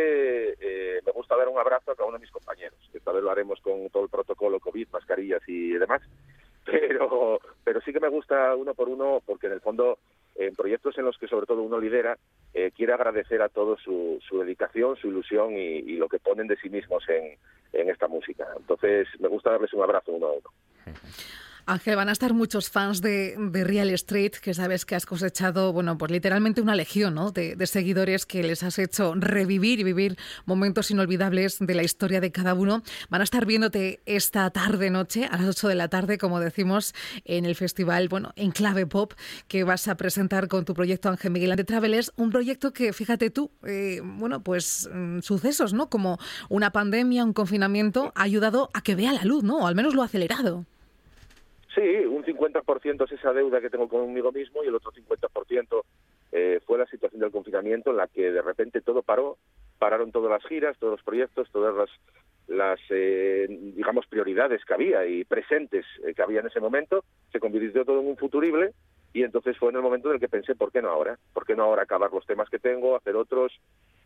[0.61, 2.79] eh, me gusta dar un abrazo a cada uno de mis compañeros.
[2.95, 6.03] Esta vez lo haremos con todo el protocolo COVID, mascarillas y demás.
[6.67, 10.01] Pero, pero sí que me gusta uno por uno porque en el fondo
[10.35, 12.19] en proyectos en los que sobre todo uno lidera,
[12.55, 16.49] eh, quiere agradecer a todos su, su dedicación, su ilusión y, y lo que ponen
[16.49, 17.39] de sí mismos en,
[17.73, 18.49] en esta música.
[18.57, 20.51] Entonces me gusta darles un abrazo uno a uno.
[21.69, 25.73] Ángel, van a estar muchos fans de, de Real Street, que sabes que has cosechado,
[25.73, 27.33] bueno, pues literalmente una legión ¿no?
[27.33, 32.21] de, de seguidores que les has hecho revivir y vivir momentos inolvidables de la historia
[32.21, 32.85] de cada uno.
[33.09, 36.95] Van a estar viéndote esta tarde, noche, a las 8 de la tarde, como decimos,
[37.25, 39.14] en el festival, bueno, en clave pop,
[39.49, 43.31] que vas a presentar con tu proyecto Ángel Miguel Ante Travelers, un proyecto que, fíjate
[43.31, 45.91] tú, eh, bueno, pues mm, sucesos, ¿no?
[45.91, 49.59] Como una pandemia, un confinamiento, ha ayudado a que vea la luz, ¿no?
[49.59, 50.64] O al menos lo ha acelerado.
[51.77, 55.83] Sí, un 50% es esa deuda que tengo conmigo mismo y el otro 50%
[56.33, 59.37] eh, fue la situación del confinamiento en la que de repente todo paró,
[59.79, 61.91] pararon todas las giras, todos los proyectos, todas las,
[62.49, 67.41] las eh, digamos, prioridades que había y presentes eh, que había en ese momento, se
[67.41, 68.72] convirtió todo en un futurible
[69.12, 71.18] y entonces fue en el momento en el que pensé, ¿por qué no ahora?
[71.35, 73.53] ¿Por qué no ahora acabar los temas que tengo, hacer otros,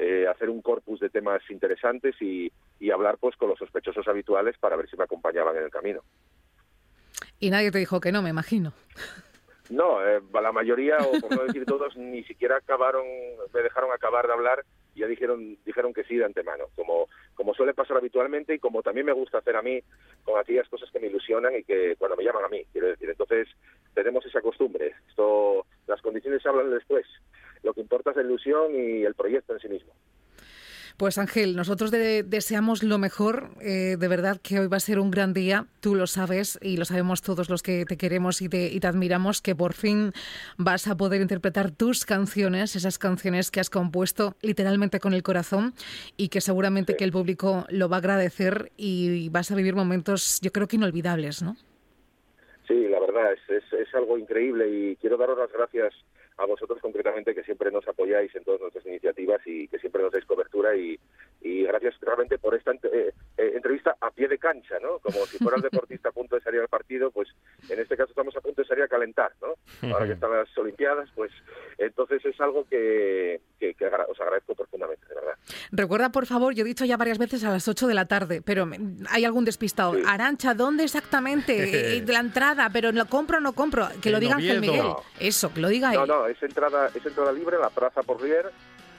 [0.01, 2.51] eh, hacer un corpus de temas interesantes y,
[2.81, 6.03] y hablar pues con los sospechosos habituales para ver si me acompañaban en el camino?
[7.39, 8.73] Y nadie te dijo que no, me imagino.
[9.71, 13.07] No, eh, la mayoría, o por no decir todos, ni siquiera acabaron,
[13.55, 14.65] me dejaron acabar de hablar
[14.97, 18.83] y ya dijeron, dijeron que sí de antemano, como, como suele pasar habitualmente y como
[18.83, 19.81] también me gusta hacer a mí
[20.25, 23.09] con aquellas cosas que me ilusionan y que cuando me llaman a mí, quiero decir.
[23.09, 23.47] Entonces,
[23.95, 24.95] tenemos esa costumbre.
[25.09, 27.07] Esto, las condiciones se hablan después.
[27.63, 29.93] Lo que importa es la ilusión y el proyecto en sí mismo.
[31.01, 33.49] Pues Ángel, nosotros de- deseamos lo mejor.
[33.63, 35.65] eh, de verdad que hoy va a ser un gran día.
[35.81, 38.87] Tú lo sabes y lo sabemos todos los que te queremos y te, y te
[38.87, 40.13] admiramos, que por fin
[40.59, 45.73] vas a poder interpretar tus canciones, esas canciones que has compuesto literalmente con el corazón
[46.19, 50.39] y que seguramente que el público lo va a agradecer y vas a vivir momentos,
[50.43, 51.57] yo creo que inolvidables, ¿no?
[52.69, 55.95] Sí, la verdad, es, es, es algo increíble y quiero daros las gracias
[56.41, 60.11] a vosotros concretamente que siempre nos apoyáis en todas nuestras iniciativas y que siempre nos
[60.13, 60.99] dais cobertura y,
[61.43, 64.99] y gracias realmente por esta eh, eh, entrevista a pie de cancha, ¿no?
[65.01, 67.29] Como si fuera el deportista a punto de salir al partido, pues
[67.69, 69.55] en este caso estamos a punto de salir a calentar, ¿no?
[69.93, 71.31] Ahora que están las Olimpiadas, pues
[71.79, 75.30] entonces es algo que, que agra- os agradezco profundamente, de verdad.
[75.73, 78.41] Recuerda, por favor, yo he dicho ya varias veces a las 8 de la tarde,
[78.43, 78.79] pero me-
[79.09, 79.95] hay algún despistado.
[80.07, 81.51] Arancha, ¿dónde exactamente?
[82.01, 83.89] Eh, la entrada, pero ¿lo compro o no compro?
[84.01, 84.61] Que lo diga Ángel.
[84.61, 84.79] Miguel.
[84.83, 85.03] No.
[85.19, 86.09] Eso, que lo diga No, él.
[86.09, 88.51] no, es entrada, es entrada libre la Plaza Porlier,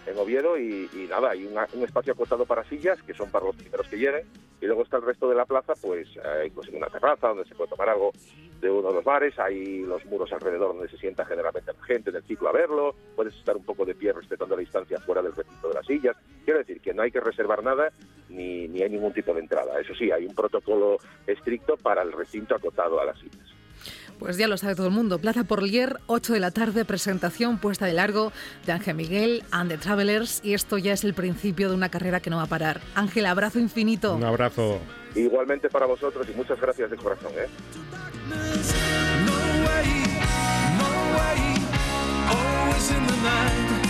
[0.05, 3.55] en Oviedo, y, y nada, hay un espacio acotado para sillas, que son para los
[3.55, 4.25] primeros que lleguen,
[4.61, 7.45] y luego está el resto de la plaza, pues hay pues, en una terraza donde
[7.45, 8.11] se puede tomar algo
[8.59, 12.11] de uno de los bares, hay los muros alrededor donde se sienta generalmente la gente
[12.11, 15.33] del ciclo a verlo, puedes estar un poco de pie respetando la distancia fuera del
[15.35, 16.15] recinto de las sillas.
[16.45, 17.91] Quiero decir que no hay que reservar nada
[18.29, 19.79] ni, ni hay ningún tipo de entrada.
[19.79, 23.60] Eso sí, hay un protocolo estricto para el recinto acotado a las sillas.
[24.21, 25.17] Pues ya lo sabe todo el mundo.
[25.17, 28.31] Plaza Porlier, 8 de la tarde, presentación puesta de largo
[28.67, 30.41] de Ángel Miguel and the Travelers.
[30.43, 32.81] Y esto ya es el principio de una carrera que no va a parar.
[32.93, 34.13] Ángel, abrazo infinito.
[34.13, 34.77] Un abrazo.
[35.15, 37.31] Igualmente para vosotros y muchas gracias de corazón.
[37.35, 37.47] ¿eh?
[38.29, 39.89] No way,
[40.77, 41.55] no way,
[42.29, 43.81] always in the night.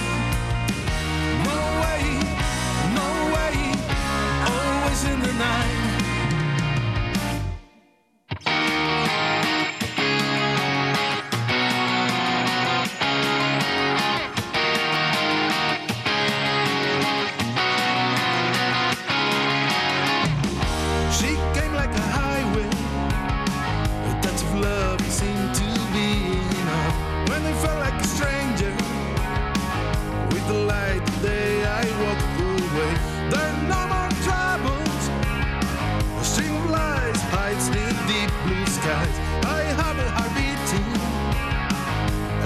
[38.82, 39.18] skies.
[39.46, 40.90] I have a heart beating.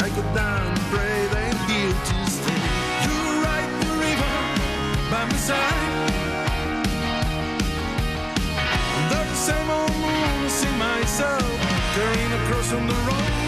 [0.03, 2.61] I go down and pray I'm here to stay.
[3.05, 4.35] You ride the river
[5.11, 6.03] by my side.
[9.11, 11.49] The same old moon in my soul,
[11.95, 13.44] carrying across on the road.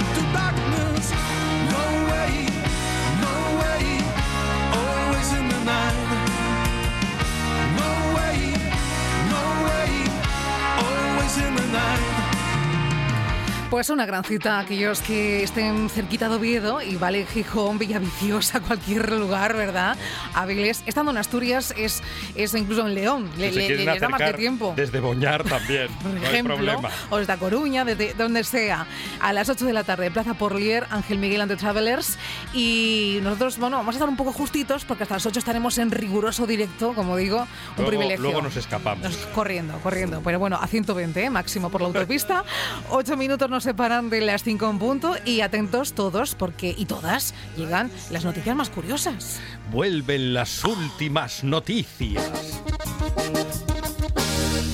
[13.70, 18.60] Pues una gran cita a aquellos que estén cerquita de Oviedo y vale Gijón, Villaviciosa,
[18.68, 19.98] cualquier lugar, ¿verdad?
[20.34, 22.02] Avilés, estando en Asturias es,
[22.36, 24.72] es incluso en León, le, Si le- les da más de tiempo.
[24.74, 26.90] Desde Boñar también, Por no hay problema.
[27.10, 28.88] o desde Coruña, desde donde sea,
[29.20, 32.18] a las 8 de la tarde, Plaza Porlier, Ángel Miguel and the Travelers.
[32.54, 35.92] Y nosotros, bueno, vamos a estar un poco justitos porque hasta las 8 estaremos en
[35.92, 38.24] riguroso directo, como digo, un Luego, privilegio.
[38.24, 39.04] luego nos escapamos.
[39.04, 40.22] Nos- corriendo, corriendo.
[40.24, 41.30] Pero bueno, a 120, ¿eh?
[41.30, 42.46] máximo por la autopista.
[42.90, 45.16] Ocho minutos nos separan de las 5 en punto.
[45.26, 49.40] Y atentos todos, porque y todas llegan las noticias más curiosas.
[49.72, 52.24] Vuelven las últimas noticias.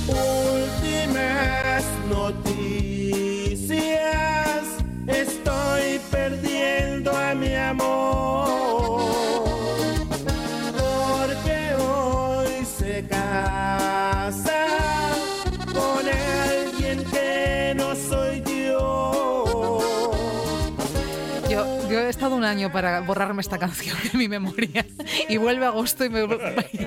[0.07, 2.63] Últimas noticias.
[5.07, 9.01] Estoy perdiendo a mi amor.
[10.77, 14.72] Porque hoy se casa
[22.13, 24.85] estado un año para borrarme esta canción de mi memoria.
[25.29, 26.23] Y vuelve agosto y me y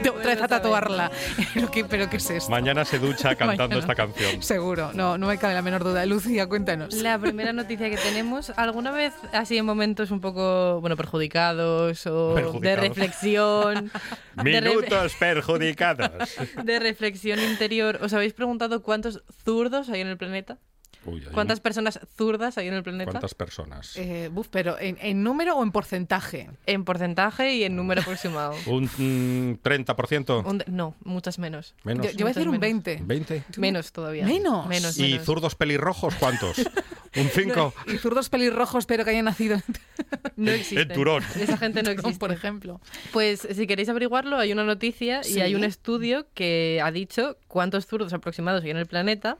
[0.09, 1.11] otra vez a tatuarla.
[1.55, 2.51] Pero ¿qué, pero ¿qué es esto?
[2.51, 3.81] Mañana se ducha cantando Mañana.
[3.81, 4.43] esta canción.
[4.43, 6.07] Seguro, no, no me cabe la menor duda.
[6.07, 6.95] Lucía, cuéntanos.
[6.95, 12.35] La primera noticia que tenemos, ¿alguna vez así en momentos un poco, bueno, perjudicados o
[12.61, 13.91] de reflexión?
[14.43, 16.11] de re- Minutos perjudicados.
[16.65, 20.59] de reflexión interior, ¿os habéis preguntado cuántos zurdos hay en el planeta?
[21.07, 23.11] Uy, ¿Cuántas un- personas zurdas hay en el planeta?
[23.11, 23.97] ¿Cuántas personas?
[23.97, 26.51] Eh, buf, pero ¿en, en número o en porcentaje?
[26.67, 28.55] En porcentaje y en número aproximado.
[28.67, 30.45] ¿Un mm, 30%?
[30.45, 31.75] Un de- no, muchas menos.
[31.85, 32.07] Menos.
[32.07, 33.03] Yo, yo voy a decir un 20.
[33.03, 33.43] ¿20?
[33.59, 34.27] Menos todavía.
[34.27, 34.67] ¿Menos?
[34.67, 35.25] Menos, ¿Y menos.
[35.25, 36.57] zurdos pelirrojos cuántos?
[37.17, 37.75] ¿Un 5?
[37.93, 39.61] Y zurdos pelirrojos, pero que hayan nacido
[40.37, 40.91] No En- existen.
[40.91, 41.23] en Turón.
[41.41, 42.19] Esa gente no existe.
[42.19, 42.81] por ejemplo.
[43.13, 45.39] Pues si queréis averiguarlo, hay una noticia Sí.
[45.39, 49.39] y hay un estudio que ha dicho cuántos zurdos aproximados hay en el planeta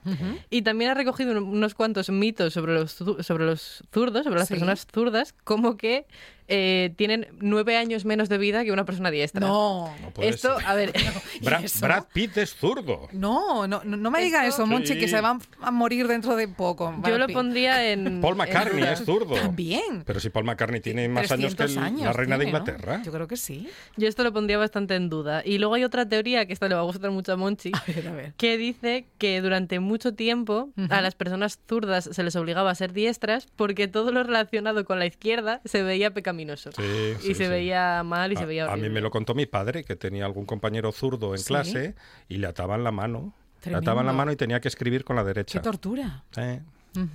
[0.49, 4.47] y también ha recogido un- unos cuantos mitos sobre los, sobre los zurdos, sobre las
[4.47, 4.53] Sí.
[4.55, 6.05] personas zurdas, como que
[6.47, 9.41] eh, tienen nueve años menos de vida que una persona diestra.
[9.47, 9.93] No.
[10.01, 10.67] No puede Esto, ser.
[10.67, 10.93] a ver,
[11.41, 11.85] Bra- eso?
[11.85, 13.07] Brad Pitt es zurdo.
[13.11, 14.99] No, no, no, no me diga Esto- eso, Monchi, Sí.
[14.99, 16.93] que se van a morir dentro de poco.
[17.07, 17.35] yo lo Pitt.
[17.35, 18.21] pondría en...
[18.21, 19.35] Paul McCartney es zurdo.
[19.35, 20.03] También.
[20.05, 22.45] Pero si Paul McCartney tiene más años que 300 el- años la reina de.
[22.45, 23.01] Inglaterra.
[23.03, 23.67] Yo creo que sí.
[23.97, 25.41] Yo esto lo pondría bastante en duda.
[25.45, 27.83] Y luego hay otra teoría, que esta le va a gustar mucho a Monchi, A
[27.91, 28.33] ver, a ver.
[28.37, 32.93] que dice que durante mucho tiempo a las personas zurdas se les obligaba a ser
[32.93, 36.36] diestras porque todo lo relacionado con la izquierda se veía pecaminoso.
[36.45, 36.81] Sí,
[37.19, 37.49] y sí, se sí.
[37.49, 38.89] veía mal y se A- veía a, mí horrible.
[38.91, 41.45] me lo contó mi padre, que tenía algún compañero zurdo en ¿Sí?
[41.47, 41.95] clase
[42.29, 43.33] y le ataban la mano.
[43.61, 43.81] Tremendo.
[43.81, 45.61] Le ataban la mano y tenía que escribir con la Qué derecha.
[45.61, 46.23] tortura.
[46.31, 46.41] Sí.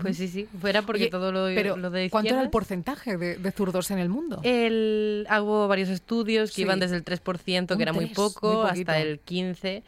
[0.01, 0.47] Pues sí, sí.
[0.61, 3.91] Fuera porque Oye, todo lo, pero lo de ¿cuánto era el porcentaje de, de zurdos
[3.91, 4.41] en el mundo?
[4.45, 6.63] El, hubo varios estudios que Sí.
[6.63, 9.83] iban desde el 3%, que era muy 3, poco, muy hasta el 15%.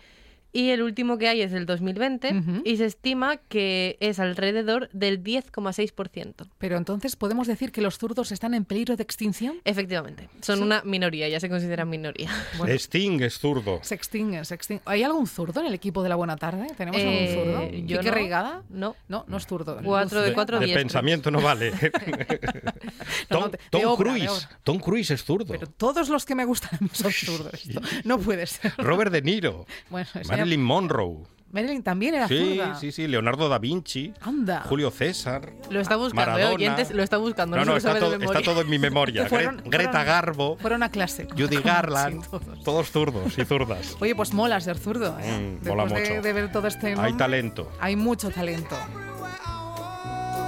[0.54, 2.62] Y el último que hay es el 2020 Ujú.
[2.64, 6.46] y se estima que es alrededor del 10,6%.
[6.58, 9.56] Pero entonces podemos decir que los zurdos están en peligro de extinción.
[9.64, 12.30] Efectivamente, son una minoría, ya se consideran minoría.
[12.58, 13.80] Bueno, Sting es zurdo.
[13.82, 14.80] se extingue, se extingue.
[14.86, 16.68] ¿Hay algún zurdo en el equipo de la Buena Tarde?
[16.76, 17.70] ¿Tenemos Eh, algún zurdo?
[17.86, 18.14] yo ¿Quique no.
[18.14, 18.62] Reigada?
[18.70, 18.94] No.
[19.08, 19.80] No, no es zurdo.
[19.82, 20.84] Cuatro de cuatro de diestros.
[20.84, 21.72] pensamiento no vale.
[23.28, 24.48] Tom, no, de- Tom de obra, de Cruise.
[24.62, 25.46] Tom Cruise es zurdo.
[25.52, 27.54] Pero todos los que me gustan son zurdos.
[27.54, 28.72] Esto no puede ser.
[28.78, 29.66] Robert De Niro.
[29.90, 30.08] Bueno,
[30.44, 31.16] Marilyn Monroe.
[31.52, 32.74] Marilyn también era Sí, zurda.
[32.74, 33.06] sí, sí.
[33.06, 34.12] Leonardo da Vinci.
[34.22, 34.62] Anda.
[34.68, 35.52] Julio César.
[35.70, 36.54] Lo está buscando, ¿eh, Maradona.
[36.56, 36.90] oyentes?
[36.90, 38.40] Lo está buscando, no, No, está todo, memoria.
[38.40, 39.26] está todo en mi memoria.
[39.28, 41.28] Fueron- Greta fueron- Garbo, Fueron a clase.
[41.30, 42.64] Judy Garland, todos.
[42.64, 43.96] todos zurdos y zurdas.
[44.00, 45.16] Oye, pues mola ser zurdo.
[45.20, 45.58] ¿eh?
[45.62, 46.20] Mm, mola mucho.
[46.22, 47.70] de ver todo este Hay talento.
[47.80, 48.76] Hay mucho talento.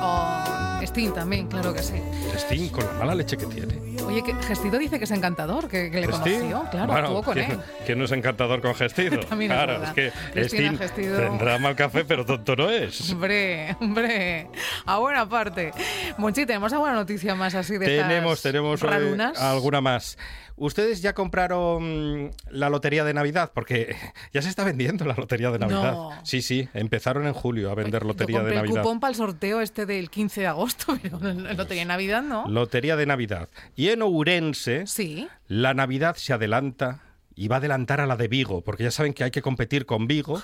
[0.01, 0.45] Oh,
[0.83, 1.95] Sting también, claro que sí.
[2.37, 3.79] Sting, con la mala leche que tiene.
[4.05, 6.65] Oye, que Gestido dice que es encantador, que, que le Sting, conoció.
[6.71, 7.61] Claro, bueno, estuvo con ¿quién, él.
[7.85, 9.21] quién no es encantador con Gestido?
[9.29, 9.99] También es claro, verdad.
[9.99, 13.11] es que Sting Gestido- tendrá mal café, pero tonto no es.
[13.11, 14.49] Hombre, hombre,
[14.85, 15.73] a buena parte.
[16.19, 20.17] Monchi, tenemos alguna noticia más así de Tenemos, estas tenemos eh, alguna más.
[20.59, 23.53] ¿Ustedes ya compraron la lotería de Navidad?
[23.55, 23.95] Porque
[24.33, 25.93] ya se está vendiendo la lotería de Navidad.
[25.93, 26.11] No.
[26.25, 28.83] Sí, sí, empezaron en julio a vender Yo lotería de compré el Navidad.
[28.83, 32.49] cupón para el sorteo este del 15 de agosto, pero no tenía Navidad, ¿no?
[32.49, 33.49] Lotería de Navidad.
[33.75, 35.29] Y en Ourense, Sí.
[35.47, 37.01] la Navidad se adelanta
[37.35, 39.85] y va a adelantar a la de Vigo, porque ya saben que hay que competir
[39.85, 40.43] con Vigo.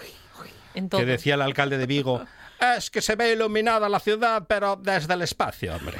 [0.75, 1.01] En todo.
[1.01, 2.23] Que decía el alcalde de Vigo,
[2.77, 5.97] es que se ve iluminada la ciudad, pero desde el espacio, hombre.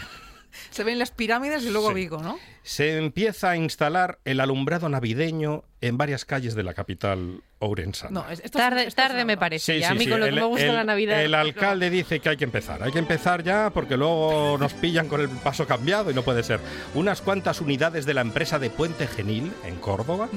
[0.71, 1.95] Se ven las pirámides y luego Sí.
[1.95, 2.39] Vigo, ¿no?
[2.63, 8.23] Se empieza a instalar el alumbrado navideño en varias calles de la capital ourensana.
[8.23, 9.75] No, es- esto Tarde, esto tarde me parece.
[9.75, 10.11] Sí, ya sí, a mí sí.
[10.11, 11.23] con lo el, que me gusta el- la Navidad.
[11.23, 12.83] el alcalde dice que hay que empezar.
[12.83, 16.43] Hay que empezar ya porque luego nos pillan con el paso cambiado y no puede
[16.45, 16.61] ser.
[16.95, 20.29] Unas cuantas unidades de la empresa de Puente Genil, en Córdoba,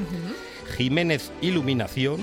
[0.77, 2.19] Jiménez Iluminación,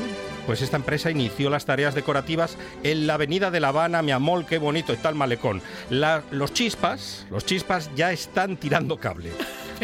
[0.47, 4.45] pues esta empresa inició las tareas decorativas en la avenida de La Habana, mi amor,
[4.47, 5.63] qué bonito está el malecón.
[5.91, 9.31] La- los chispas, los chispas ya están tirando cable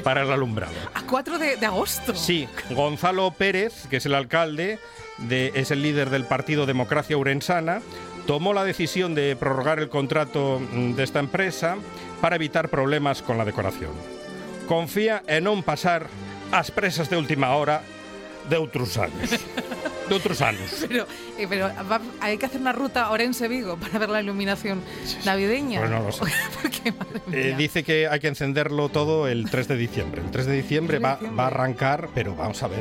[0.03, 0.73] para el alumbrado.
[0.95, 2.14] A 4 de, de agosto.
[2.14, 4.79] Sí, Gonzalo Pérez, que es el alcalde,
[5.19, 7.81] de- es el líder del partido Democracia Urensana,
[8.27, 11.77] tomó la decisión de prorrogar el contrato mm, de esta empresa
[12.21, 13.91] para evitar problemas con la decoración.
[14.66, 16.09] Confía en no pasar
[16.53, 17.83] as presas de última hora
[18.49, 19.30] de otros años.
[20.09, 20.84] De otros años.
[20.88, 21.06] Pero,
[21.38, 24.80] eh, pero va- hay que hacer una ruta Orense-Vigo para ver la iluminación
[25.24, 25.80] navideña.
[25.80, 26.24] Pues no lo sé.
[26.62, 27.56] Porque, madre Eh, mía.
[27.56, 30.22] dice que hay que encenderlo todo el 3 de diciembre.
[30.22, 31.36] El 3 de diciembre 3 de va, diciembre.
[31.36, 32.80] va a arrancar, pero vamos a ver,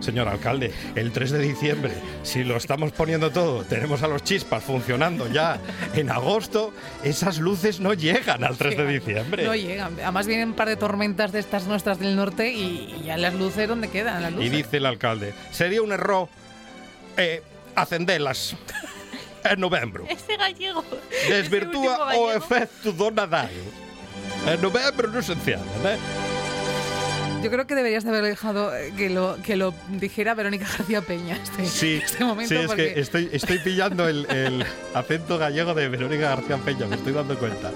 [0.00, 1.92] señor alcalde, el 3 de diciembre,
[2.22, 5.58] si lo estamos poniendo todo, tenemos a los chispas funcionando ya
[5.94, 6.72] en agosto,
[7.04, 9.44] esas luces no llegan al 3 de diciembre.
[9.44, 9.94] No llegan.
[10.02, 13.34] Además vienen un par de tormentas de estas nuestras del norte y, y ya las
[13.34, 16.28] luces, ¿dónde quedan las Y dice el alcalde, sería un error
[17.16, 17.42] e
[17.74, 18.54] acendelas
[19.50, 20.04] en novembro.
[20.08, 20.84] Ese gallego.
[21.28, 22.22] Desvirtúa Ese gallego.
[22.22, 23.50] o efecto do Nadal.
[24.46, 25.98] En novembro non se encienden, eh?
[27.42, 31.00] Yo creo que deberías de haber dejado eh, que lo, que lo dijera Verónica García
[31.00, 32.54] Peña este, Sí, este momento.
[32.54, 34.64] sí, es porque, que estoy, estoy pillando el, el
[34.94, 37.70] acento gallego de Verónica García Peña, me estoy dando cuenta.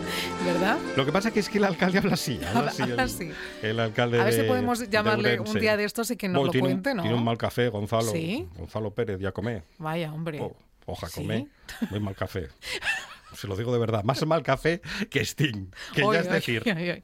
[0.45, 0.77] ¿Verdad?
[0.97, 2.83] Lo que pasa que es que el alcalde habla así, habla así.
[2.83, 3.31] habla el, así.
[3.63, 6.29] el alcalde A ver si de- podemos de llamarle un día de estos y que
[6.29, 7.03] nos Bueno, lo tiene cuente, ¿no?
[7.03, 8.13] Tiene un mal café, Gonzalo.
[8.13, 8.47] ¿Sí?
[8.57, 9.63] Gonzalo Pérez, ya comé.
[9.79, 10.41] Vaya, hombre.
[10.43, 10.55] Oh,
[10.87, 11.23] oja, ¿Sí?
[11.23, 11.49] comé.
[11.91, 12.49] Muy mal café.
[13.35, 14.81] Se lo digo de verdad, más mal café
[15.11, 16.63] que Sting, que Oy, ya es oy, decir.
[16.67, 17.03] oy, oy.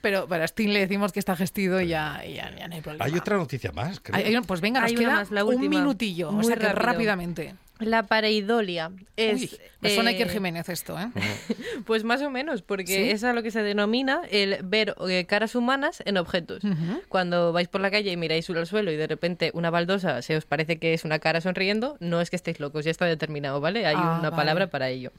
[0.00, 2.80] Pero para Sting le decimos que está gestido y ya, y ya, ya no hay
[2.80, 3.04] problema.
[3.04, 4.16] Hay otra noticia más, creo.
[4.16, 6.28] Hay- pues venga, nos Hay queda más, la un minutillo.
[6.28, 6.82] o Muy sea que rápido.
[6.86, 7.54] rápidamente.
[7.80, 9.40] La pareidolia es.
[9.42, 9.50] Uy,
[9.80, 11.08] me suena eh, Iker Jiménez esto, ¿eh?
[11.86, 13.10] Pues más o menos, porque ¿Sí?
[13.10, 16.62] es a lo que se denomina el ver eh, caras humanas en objetos.
[17.08, 20.36] Cuando vais por la calle y miráis al suelo y de repente una baldosa se
[20.36, 23.60] os parece que es una cara sonriendo, no es que estéis locos, ya está determinado,
[23.60, 23.86] ¿vale?
[23.86, 24.36] Hay Ah, una vale.
[24.36, 25.10] palabra para ello.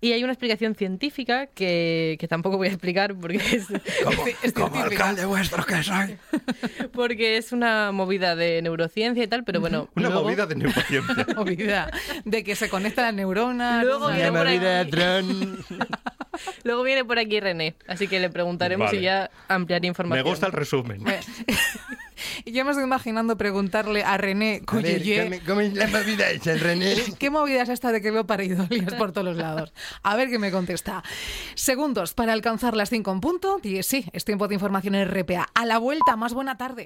[0.00, 3.66] Y hay una explicación científica que, que tampoco voy a explicar porque es,
[4.02, 6.16] Como, es como alcalde vuestro que soy.
[6.92, 9.88] porque es una movida de neurociencia y tal, pero bueno.
[9.94, 11.26] Una luego- movida de neurociencia.
[11.36, 11.90] Movida
[12.24, 13.84] de que se conectan las neuronas.
[13.84, 14.14] Luego ¿no?
[14.14, 14.60] viene por aquí.
[16.64, 18.98] Luego viene por aquí René, así que le preguntaremos Vale.
[18.98, 20.26] y ya ampliaré Me información.
[20.26, 21.02] gusta el resumen.
[22.44, 26.30] Y yo me estoy imaginando preguntarle a René A ver, ¿cómo- ¿Cómo es la movida
[26.30, 26.94] esa, el René?
[27.18, 29.72] ¿Qué movida es esta de que veo pareidolias por todos los lados?
[30.02, 31.02] A ver qué me contesta.
[31.54, 33.60] Segundos para alcanzar las 5 en punto.
[33.62, 35.48] Y sí, es tiempo de información en RPA.
[35.54, 36.76] A la vuelta, más buena tarde.